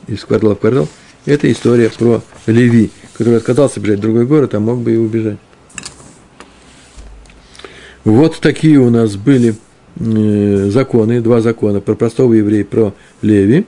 [0.07, 0.87] из квартала в квартал.
[1.25, 5.37] Это история про Леви, который отказался бежать в другой город, а мог бы и убежать.
[8.03, 9.55] Вот такие у нас были
[9.99, 13.65] Э, законы, два закона про простого еврея, про Леви,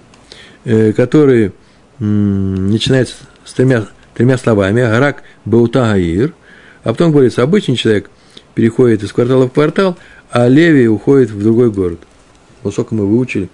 [0.64, 1.52] э, которые
[2.00, 6.34] начинаются с тремя, тремя словами «Гарак Баута Гаир»,
[6.84, 8.10] а потом говорится, обычный человек
[8.56, 9.98] переходит из квартала в квартал,
[10.30, 12.00] а Леви уходит в другой город.
[12.62, 13.50] Вот сколько мы выучили.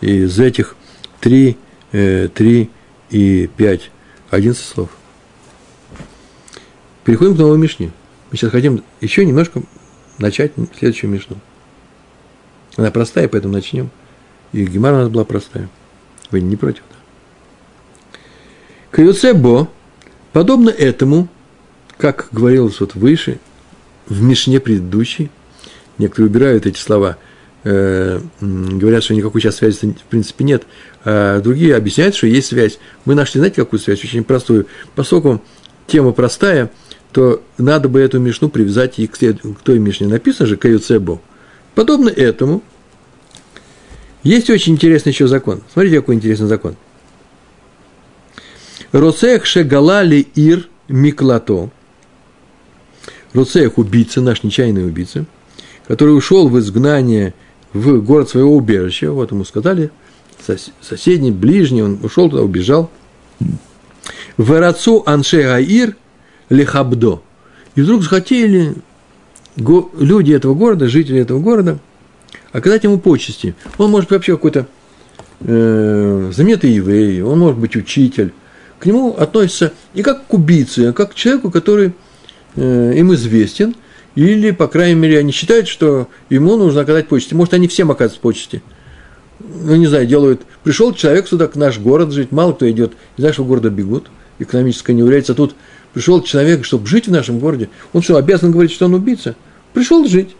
[0.00, 0.76] Из этих
[1.20, 1.56] три,
[1.92, 2.70] э, три
[3.10, 3.90] и пять,
[4.30, 4.90] одиннадцать слов.
[7.04, 7.90] Переходим к новой Мишне.
[8.30, 9.62] Мы сейчас хотим еще немножко
[10.18, 11.36] начать следующую Мишну.
[12.76, 13.90] Она простая, поэтому начнем.
[14.52, 15.68] И Гемара у нас была простая.
[16.30, 18.18] Вы не против, да?
[18.90, 19.68] Каюцебо,
[20.32, 21.28] подобно этому,
[21.98, 23.38] как говорилось вот выше,
[24.06, 25.30] в Мишне предыдущей,
[25.98, 27.16] некоторые убирают эти слова,
[27.64, 30.64] э, говорят, что никакой сейчас связи в принципе нет,
[31.04, 32.78] а другие объясняют, что есть связь.
[33.04, 34.02] Мы нашли, знаете, какую связь?
[34.02, 34.66] Очень простую.
[34.94, 35.42] Поскольку
[35.86, 36.70] тема простая,
[37.12, 40.06] то надо бы эту Мишну привязать и к, к той Мишне.
[40.06, 41.20] Написано же Каюцебо.
[41.74, 42.62] Подобно этому,
[44.22, 45.62] есть очень интересный еще закон.
[45.72, 46.76] Смотрите, какой интересный закон.
[48.92, 51.70] Роцех шегалали ир миклато.
[53.32, 55.24] Роцех– убийца, наш нечаянный убийца,
[55.86, 57.34] который ушел в изгнание
[57.72, 59.92] в город своего убежища, вот ему сказали,
[60.80, 62.90] соседний, ближний, он ушел туда, убежал.
[64.36, 65.96] Верацу анше гаир
[66.48, 67.22] лехабдо.
[67.76, 68.74] И вдруг захотели
[69.56, 71.78] люди этого города, жители этого города,
[72.50, 73.54] оказать ему почести.
[73.78, 74.66] Он может быть вообще какой-то
[75.40, 78.32] э, знаменитый еврей, он может быть учитель.
[78.80, 81.92] К нему относятся не как к убийце, а как к человеку, который
[82.56, 83.76] э, им известен,
[84.14, 87.34] или, по крайней мере, они считают, что ему нужно оказать почести.
[87.34, 88.62] Может, они всем оказывают почести.
[89.38, 90.42] Ну, не знаю, делают.
[90.64, 94.94] Пришел человек сюда, к наш город жить, мало кто идет, из нашего города бегут, экономическая
[94.94, 95.34] неурядица.
[95.34, 95.54] Тут
[95.92, 97.68] пришел человек, чтобы жить в нашем городе.
[97.92, 99.36] Он что, обязан говорить, что он убийца?
[99.74, 100.34] Пришел жить.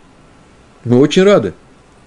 [0.84, 1.52] Мы очень рады.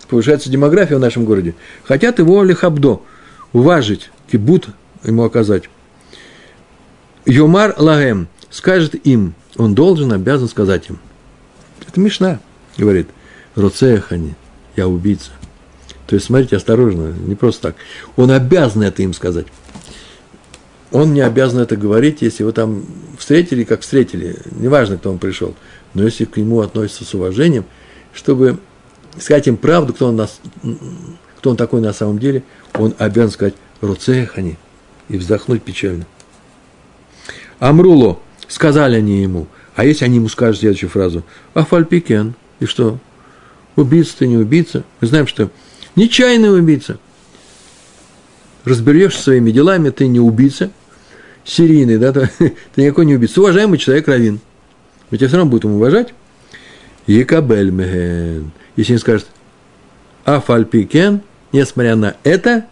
[0.10, 1.54] Повышается демография в нашем городе.
[1.84, 3.02] Хотят его лихабдо,
[3.54, 4.68] уважить, кибут
[5.04, 5.70] ему оказать.
[7.26, 11.00] Юмар лагем скажет им, он должен, обязан сказать им.
[11.88, 12.40] Это Мишна
[12.78, 13.08] говорит,
[13.56, 14.36] Роцехани,
[14.76, 15.32] я убийца.
[16.08, 17.76] То есть, смотрите, осторожно, не просто так.
[18.16, 19.48] Он обязан это им сказать.
[20.92, 22.86] Он не обязан это говорить, если его там
[23.18, 25.56] встретили, как встретили, неважно, кто он пришел,
[25.94, 27.66] но если к нему относятся с уважением,
[28.14, 28.60] чтобы
[29.18, 30.40] сказать им правду, кто он, нас,
[31.38, 32.44] кто он такой на самом деле,
[32.76, 34.58] он обязан сказать «Руцехани»
[35.10, 36.06] и вздохнуть печально.
[37.64, 43.00] Амруло, сказали они ему, а если они ему скажут следующую фразу «Афальпикен», и что?
[43.78, 44.84] Убийца ты не убийца.
[45.00, 45.50] Мы знаем, что
[45.96, 47.00] нечаянный убийца.
[48.66, 50.72] Разберешься своими делами, ты не убийца,
[51.46, 52.30] серийный, да, ты,
[52.76, 53.40] никакой не убийца.
[53.40, 54.42] Уважаемый человек равин.
[55.10, 56.14] Мы тебя все равно будем уважать.
[57.08, 58.52] Екабель меген.
[58.76, 59.28] Если не скажет
[60.26, 61.22] Афальпикен,
[61.54, 62.66] несмотря на это,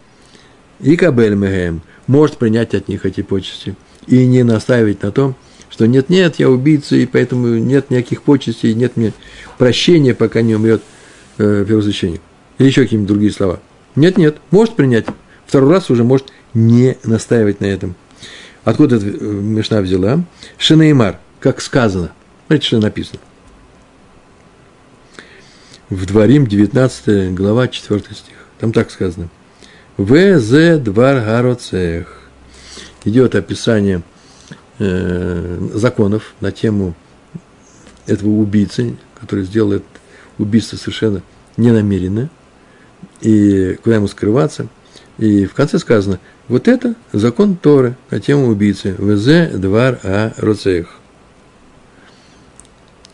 [0.80, 3.74] Екабель меген может принять от них эти почести
[4.06, 5.34] и не настаивать на том,
[5.70, 9.12] что нет-нет, я убийца, и поэтому нет никаких почестей, нет мне
[9.58, 10.82] прощения, пока не умрет
[11.38, 12.20] э, первосвященник.
[12.58, 13.60] Или еще какие-нибудь другие слова.
[13.96, 15.06] Нет-нет, может принять.
[15.46, 17.94] Второй раз уже может не настаивать на этом.
[18.64, 20.24] Откуда эта э, Мишна взяла?
[20.58, 22.12] Шинеймар, как сказано.
[22.46, 23.20] Смотрите, что написано.
[25.88, 28.34] В Дворим, 19 глава, 4 стих.
[28.60, 29.28] Там так сказано.
[29.96, 32.21] ВЗ двар гароцех.
[33.04, 34.02] Идет описание
[34.78, 36.94] э, законов на тему
[38.06, 39.84] этого убийцы, который сделал это
[40.38, 41.22] убийство совершенно
[41.56, 42.30] ненамеренно,
[43.20, 44.68] и куда ему скрываться.
[45.18, 48.94] И в конце сказано, вот это закон Торы на тему убийцы.
[48.98, 50.98] ВЗ двар а роцеях.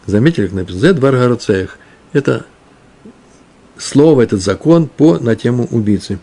[0.06, 0.80] Заметили, как написано?
[0.80, 1.78] Зе двар а роцеях.
[2.12, 2.46] Это
[3.76, 6.18] слово, этот закон по, на тему убийцы.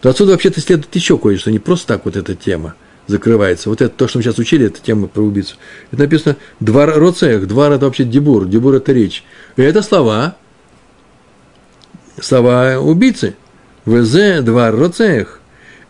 [0.00, 2.74] То отсюда вообще-то следует еще кое-что, не просто так вот эта тема
[3.06, 3.68] закрывается.
[3.68, 5.56] Вот это то, что мы сейчас учили, это тема про убийцу.
[5.90, 9.24] Это написано «двар роцех», «двар»– это вообще дебур, дебур– это речь.
[9.56, 10.36] И это слова,
[12.20, 13.34] слова убийцы–
[13.88, 15.40] ВЗ два роцех.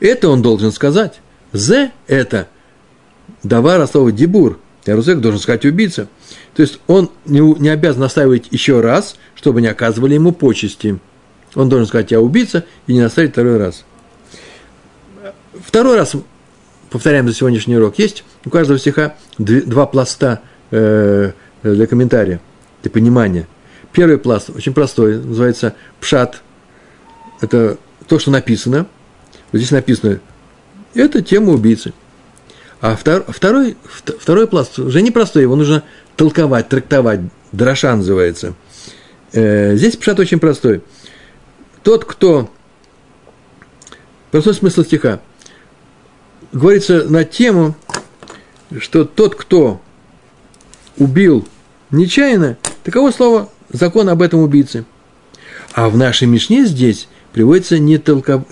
[0.01, 1.21] Это он должен сказать.
[1.53, 2.49] З– это
[3.43, 4.59] давар слово дебур.
[4.87, 6.09] А роцех должен сказать убийца.
[6.55, 10.99] То есть он не, не обязан настаивать еще раз, чтобы не оказывали ему почести.
[11.55, 13.85] Он должен сказать «я убийца» и не наставить второй раз.
[15.53, 16.14] Второй раз,
[16.90, 20.40] повторяем за сегодняшний урок, есть у каждого стиха два пласта
[20.70, 21.32] э,
[21.62, 22.40] для комментария,
[22.82, 23.46] для понимания.
[23.92, 26.42] Первый пласт очень простой, называется «пшат».
[27.40, 28.86] Это то, что написано,
[29.53, 30.20] вот здесь написано,
[30.94, 31.92] это тема убийцы.
[32.80, 33.76] А втор, второй,
[34.20, 35.82] второй пласт уже непростой, его нужно
[36.16, 37.20] толковать, трактовать,
[37.53, 38.55] дроша называется.
[39.32, 40.82] Э, здесь пшат очень простой.
[41.82, 42.51] Тот, кто...
[44.30, 45.20] Простой смысл стиха.
[46.53, 47.74] Говорится на тему,
[48.78, 49.80] что тот, кто
[50.96, 51.46] убил
[51.90, 54.84] нечаянно, таково слово закон об этом убийце.
[55.72, 58.44] А в нашей Мишне здесь приводится, не толков...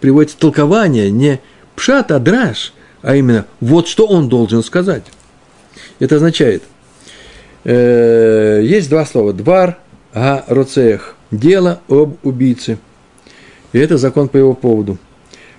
[0.00, 1.40] приводится толкование не
[1.76, 2.72] пшат, а драж,
[3.02, 5.04] а именно вот что он должен сказать.
[6.00, 6.64] Это означает,
[7.64, 9.78] э, есть два слова, двар,
[10.12, 12.78] а роцех, дело об убийце.
[13.72, 14.98] И это закон по его поводу.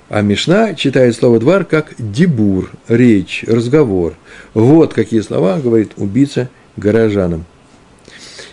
[0.10, 4.14] А Мишна читает слово «двар» как «дебур», речь, разговор.
[4.54, 7.46] Вот какие слова говорит убийца горожанам.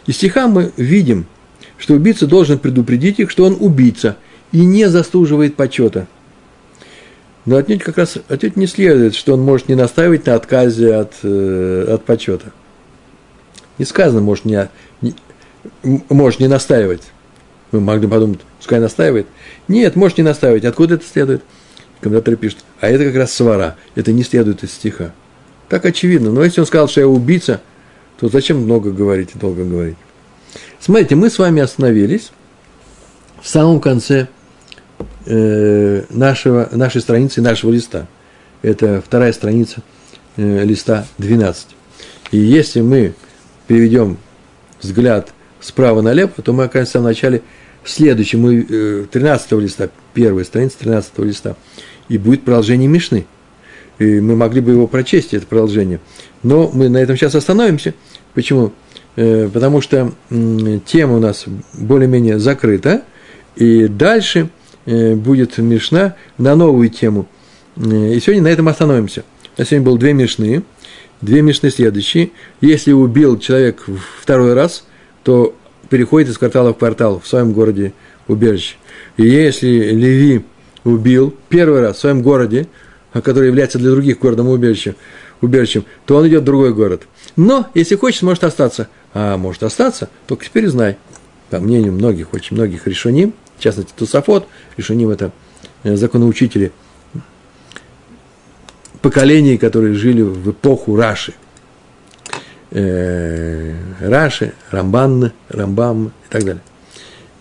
[0.07, 1.27] Из стиха мы видим,
[1.79, 4.17] что убийца должен предупредить их, что он убийца
[4.51, 6.09] и не заслуживает почета.
[7.47, 11.13] Но отнюдь как раз отнюдь не следует, что он может не настаивать на отказе от,
[11.23, 12.53] э, от почета.
[13.79, 14.69] Не сказано, может не,
[15.03, 15.15] не,
[16.09, 17.03] может не настаивать.
[17.75, 19.27] Мы могли подумать, пускай настаивает.
[19.67, 20.65] Нет, может не настаивать.
[20.65, 21.43] Откуда это следует?
[22.01, 23.75] Комментаторы пишут, а это как раз свара.
[23.97, 25.13] Это не следует из стиха.
[25.69, 26.31] Так очевидно.
[26.31, 27.61] Но если он сказал, что я убийца,
[28.21, 29.97] то зачем много говорить и долго говорить?
[30.79, 32.31] Смотрите, мы с вами остановились
[33.43, 34.29] в самом конце
[35.27, 38.07] э, нашего, нашей страницы, нашего листа.
[38.63, 39.83] Это вторая страница
[40.37, 41.67] э, листа 12.
[42.31, 43.15] И если мы
[43.67, 44.19] переведем
[44.81, 47.43] взгляд справа налево, то мы окажемся в начале
[47.85, 51.57] следующего, мы, э, 13 листа, первая страница 13 листа,
[52.09, 53.27] и будет продолжение Мишны.
[53.99, 56.01] И мы могли бы его прочесть, это продолжение.
[56.43, 57.95] Но мы на этом сейчас остановимся.
[58.35, 58.73] Почему?
[59.17, 60.13] Э, потому что
[60.87, 63.03] тема у нас более-менее закрыта,
[63.57, 64.51] и дальше
[64.87, 67.29] э, будет Мишна на новую тему.
[67.77, 69.25] Э, и сегодня на этом остановимся.
[69.57, 70.65] На сегодня было две Мишны.
[71.21, 72.33] Две мишны следующие.
[72.61, 73.87] Если убил человек
[74.21, 74.85] второй раз,
[75.23, 75.55] то
[75.95, 77.93] переходит из квартала в квартал в своем городе
[78.27, 78.75] убежище.
[79.17, 80.45] И если Леви
[80.83, 82.67] убил первый раз в своем городе,
[83.13, 84.97] который является для других городом убежищем,
[85.41, 87.07] убежищем, то он идет в другой город.
[87.37, 88.89] Но, если хочет, может остаться.
[89.13, 90.97] А может остаться, только теперь знай.
[91.51, 95.31] По мнению многих, очень многих решоним, в частности, Тусафот, решоним– это
[95.85, 96.73] э, законоучители
[99.01, 101.35] поколений, которые жили в эпоху Раши.
[102.77, 106.63] Э, Раши, Рамбан, Рамбам и так далее.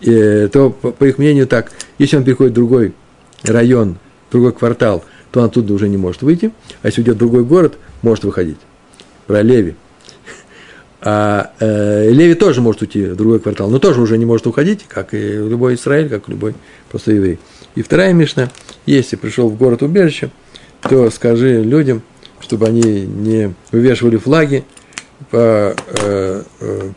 [0.00, 2.92] И, то, по, их мнению, так, если он переходит в другой
[3.42, 3.96] район,
[4.28, 7.42] в другой квартал, то он оттуда уже не может выйти, а если уйдет в другой
[7.44, 8.58] город, может выходить.
[9.26, 9.74] Про Леви.
[11.00, 14.84] А э, Леви тоже может уйти в другой квартал, но тоже уже не может уходить,
[14.86, 16.54] как и любой Израиль, как любой
[16.90, 17.40] просто еврей.
[17.74, 18.50] И вторая Мишна,
[18.86, 20.30] если пришел в город убежище,
[20.80, 22.02] то скажи людям,
[22.40, 24.83] чтобы они не вывешивали флаги, э, э,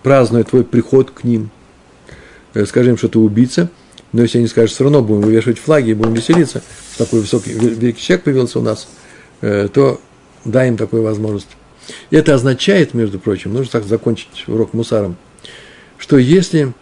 [0.04, 1.50] празднуя твой приход к ним.
[2.58, 3.70] Э, скажи им, что ты убийца,
[4.14, 6.64] но если они скажут, все равно будем вывешивать флаги и будем веселиться,
[6.98, 8.88] такой высокий, великий человек появился у нас,
[9.42, 10.02] э, то
[10.44, 11.50] дай им такую возможность.
[12.10, 15.18] Это означает, между прочим, нужно так закончить урок мусаром,
[15.98, 16.74] что если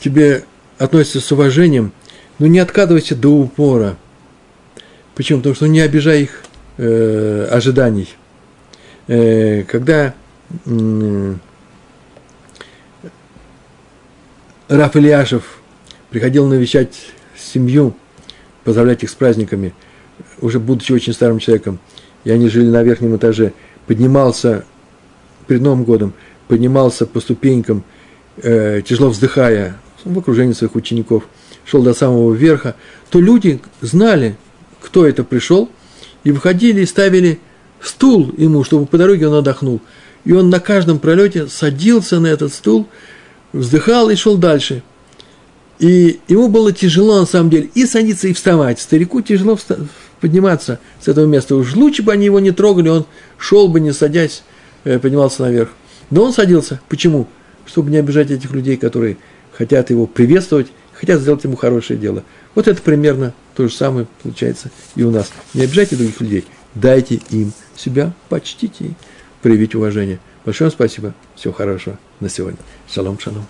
[0.00, 0.44] тебе
[0.78, 1.92] относятся с уважением,
[2.38, 3.96] ну не откатывайся до упора.
[5.14, 5.38] Почему?
[5.40, 6.42] Потому что не обижай их
[6.78, 8.08] э, ожиданий.
[9.12, 10.14] Э, когда
[10.66, 11.34] э,
[14.68, 15.58] Раф Ильяшев
[16.10, 16.94] приходил навещать
[17.36, 17.94] семью,
[18.64, 19.74] поздравлять их с праздниками,
[20.40, 21.80] уже будучи очень старым человеком,
[22.24, 23.52] и они жили на верхнем этаже–
[23.90, 24.64] поднимался
[25.48, 26.12] перед Новым годом,
[26.46, 27.82] поднимался по ступенькам,
[28.36, 31.24] э, тяжело вздыхая, в окружении своих учеников,
[31.64, 32.76] шел до самого верха,
[33.10, 34.36] то люди знали,
[34.80, 35.68] кто это пришел,
[36.22, 37.40] и выходили и ставили
[37.82, 39.80] стул ему, чтобы по дороге он отдохнул.
[40.24, 42.86] И он на каждом пролете садился на этот стул,
[43.52, 44.82] вздыхал и шел дальше.
[45.78, 48.80] И ему было тяжело, на самом деле, и садиться, и вставать.
[48.80, 49.58] Старику тяжело
[50.20, 51.56] подниматься с этого места.
[51.56, 53.06] Уж лучше бы они его не трогали, он
[53.38, 54.42] шел бы, не садясь,
[54.84, 55.70] э, поднимался наверх.
[56.10, 56.80] Но он садился.
[56.90, 57.26] Почему?
[57.64, 59.16] Чтобы не обижать этих людей, которые
[59.56, 62.24] хотят его приветствовать, хотят сделать ему хорошее дело.
[62.54, 65.30] Вот это примерно то же самое получается и у нас.
[65.54, 68.92] Не обижайте других людей, дайте им себя, почтите и
[69.42, 70.18] проявите уважение.
[70.44, 71.14] Большое спасибо.
[71.34, 72.58] Всего хорошего на сегодня.
[72.88, 73.46] Шалом, шалом.